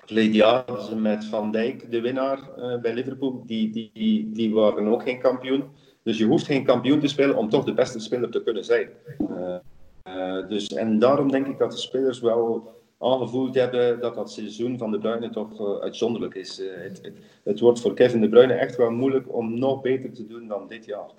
[0.10, 5.04] Verleden jaar met Van Dijk, de winnaar eh, bij Liverpool, die, die, die, waren ook
[5.04, 5.64] geen kampioen.
[6.04, 8.90] Dus je hoeft geen kampioen te spelen om toch de beste speler te kunnen zijn.
[9.18, 9.56] Eh,
[10.04, 14.78] eh, dus, en daarom denk ik dat de spelers wel aangevoeld hebben dat dat seizoen
[14.78, 16.58] van De Bruyne toch uitzonderlijk is.
[16.58, 20.28] Het, het, het wordt voor Kevin De Bruyne echt wel moeilijk om nog beter te
[20.28, 21.10] doen dan dit jaar.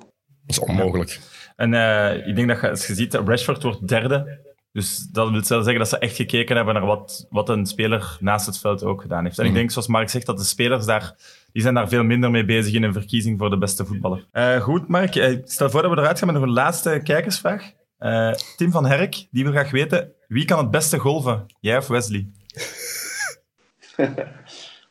[0.47, 1.21] Dat is onmogelijk.
[1.57, 4.49] En eh, ik denk dat je, als je ziet, Rashford wordt derde.
[4.73, 8.47] Dus dat wil zeggen dat ze echt gekeken hebben naar wat, wat een speler naast
[8.47, 9.39] het veld ook gedaan heeft.
[9.39, 11.15] En ik denk, zoals Mark zegt, dat de spelers daar,
[11.53, 14.27] die zijn daar veel minder mee bezig in een verkiezing voor de beste voetballer.
[14.33, 15.17] Eh, goed, Mark.
[15.17, 17.73] eh, stel voor dat we eruit gaan met nog een laatste kijkersvraag.
[17.99, 21.47] Eh, Tim van Herk, die wil graag weten, wie kan het beste golven?
[21.61, 22.27] Jij of Wesley?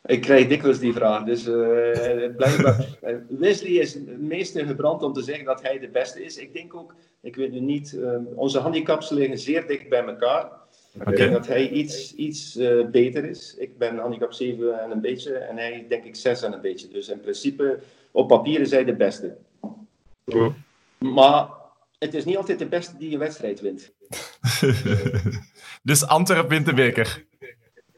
[0.04, 1.24] Ik krijg dikwijls die vraag.
[1.24, 2.86] Dus eh, blijkbaar.
[3.00, 6.36] eh, Wesley is het meeste gebrand om te zeggen dat hij de beste is.
[6.36, 10.60] Ik denk ook, ik weet nu niet, eh, onze handicaps liggen zeer dicht bij elkaar.
[11.06, 13.54] Ik denk dat hij iets, iets eh, beter is.
[13.58, 16.88] Ik ben handicap 7 en een beetje en hij denk ik 6 en een beetje.
[16.88, 17.78] Dus in principe,
[18.10, 19.36] op papier is hij de beste.
[20.98, 21.48] Maar
[21.98, 23.92] het is niet altijd de beste die een wedstrijd wint.
[25.82, 27.24] dus Antwerp wint de beker.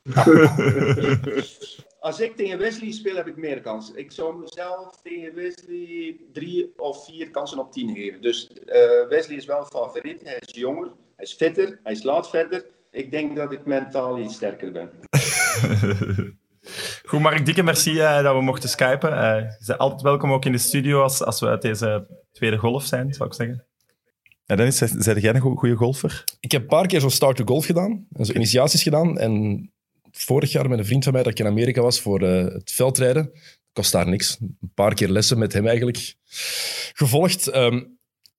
[2.03, 3.93] Als ik tegen Wesley speel, heb ik meer kans.
[3.93, 8.23] Ik zou mezelf tegen Wesley drie of vier kansen op tien geven.
[8.23, 10.21] Dus eh, Wesley is wel favoriet.
[10.25, 10.87] Hij is jonger,
[11.17, 12.67] hij is fitter, hij slaat verder.
[12.91, 14.91] Ik denk dat ik mentaal iets sterker ben.
[17.09, 19.13] Goed, Mark, dikke merci eh, dat we mochten skypen.
[19.13, 22.57] Eh, je bent altijd welkom ook in de studio als, als we uit deze tweede
[22.57, 23.65] golf zijn, zou ik zeggen.
[24.45, 26.25] Ja, Dennis, zijn jij een goede golfer?
[26.41, 28.07] Ik heb een paar keer zo'n start to golf gedaan.
[28.13, 29.19] En zo initiaties gedaan.
[29.19, 29.67] En
[30.13, 32.73] vorig jaar met een vriend van mij dat ik in Amerika was voor eh, het
[32.73, 33.31] veldrijden.
[33.73, 34.37] Kost daar niks.
[34.41, 36.15] Een paar keer lessen met hem eigenlijk
[36.93, 37.47] gevolgd.
[37.47, 37.75] Ehm,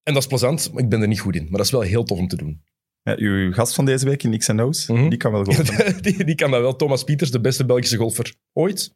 [0.02, 1.42] en dat is plezant, maar ik ben er niet goed in.
[1.42, 2.62] Maar dat is wel heel tof om te doen.
[3.02, 5.08] Ja, uw gast van deze week in X O's, Mhm.
[5.08, 6.02] die kan wel golfen.
[6.02, 6.76] die, die kan dat wel.
[6.76, 8.94] Thomas Pieters, de beste Belgische golfer ooit.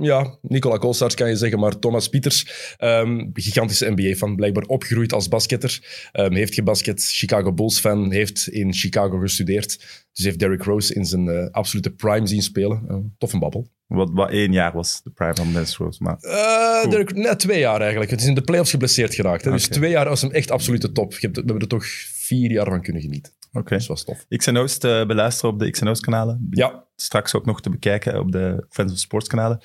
[0.00, 5.28] Ja, Nicola Koolstaarts kan je zeggen, maar Thomas Pieters, ehm, gigantische NBA-fan, blijkbaar opgegroeid als
[5.28, 6.08] basketter.
[6.12, 9.78] Ehm, heeft gebasket, Chicago Bulls-fan, heeft in Chicago gestudeerd.
[10.12, 12.82] Dus heeft Derrick Rose in zijn eh, absolute prime zien spelen.
[12.90, 13.68] Uh, tof een babbel.
[13.86, 16.02] wat, wat één jaar was, de prime van Dennis Rose.
[16.02, 18.10] Maar Eh Derrick, net twee jaar eigenlijk.
[18.10, 19.44] Het is in de playoffs geblesseerd geraakt.
[19.44, 19.50] Hè?
[19.50, 21.12] Dus twee jaar was hem echt absolute top.
[21.12, 21.84] Je hebt- We hebben er toch
[22.14, 23.32] vier jaar van kunnen genieten.
[23.52, 23.74] Oké.
[23.74, 24.26] Dus dat was tof.
[24.36, 26.46] X O's te beluisteren op de X O's kanalen.
[26.50, 29.60] Ja, Straks ook nog te bekijken op de Friends of Sports kanalen.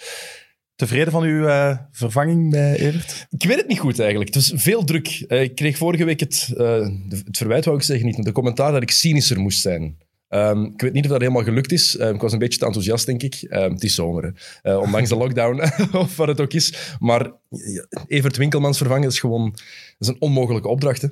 [0.76, 3.28] Tevreden van uw eh, vervanging bij Evert?
[3.30, 4.34] Ik weet het niet goed eigenlijk.
[4.34, 5.24] Het was veel druk.
[5.28, 8.72] Eh, ik kreeg vorige week het, eh, het verwijt, wou ik zeggen, niet, de commentaar
[8.72, 9.98] dat ik cynischer moest zijn.
[10.28, 11.98] Ehm, ik weet niet of dat helemaal gelukt is.
[11.98, 13.36] Ehm, ik was een beetje te enthousiast, denk ik.
[13.36, 14.60] Ehm, het is zomer.
[14.62, 15.62] Eh, ondanks de lockdown,
[15.98, 16.96] of wat het ook is.
[17.00, 17.32] Maar
[18.08, 19.62] Evert Winkelmans vervangen is gewoon dat
[19.98, 21.02] is een onmogelijke opdracht.
[21.02, 21.08] Hè.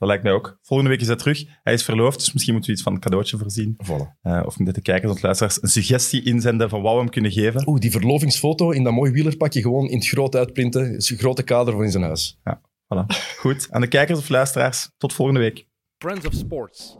[0.00, 0.58] Dat lijkt mij ook.
[0.62, 1.44] Volgende week is hij terug.
[1.62, 3.76] Hij is verloofd, dus misschien moeten we iets van een cadeautje voorzien.
[3.84, 4.20] Voilà.
[4.22, 7.30] Eh, of moeten de kijkers of luisteraars een suggestie inzenden van wat we hem kunnen
[7.30, 7.68] geven.
[7.68, 10.96] Oeh, die verlovingsfoto in dat mooi wielerpakje gewoon in het groot uitprinten.
[10.96, 12.38] is een grote kader voor in zijn huis.
[12.44, 13.06] Voilà.
[13.36, 13.66] Goed.
[13.70, 15.66] Aan de kijkers of luisteraars, tot volgende week.
[15.98, 16.96] Friends of Sports.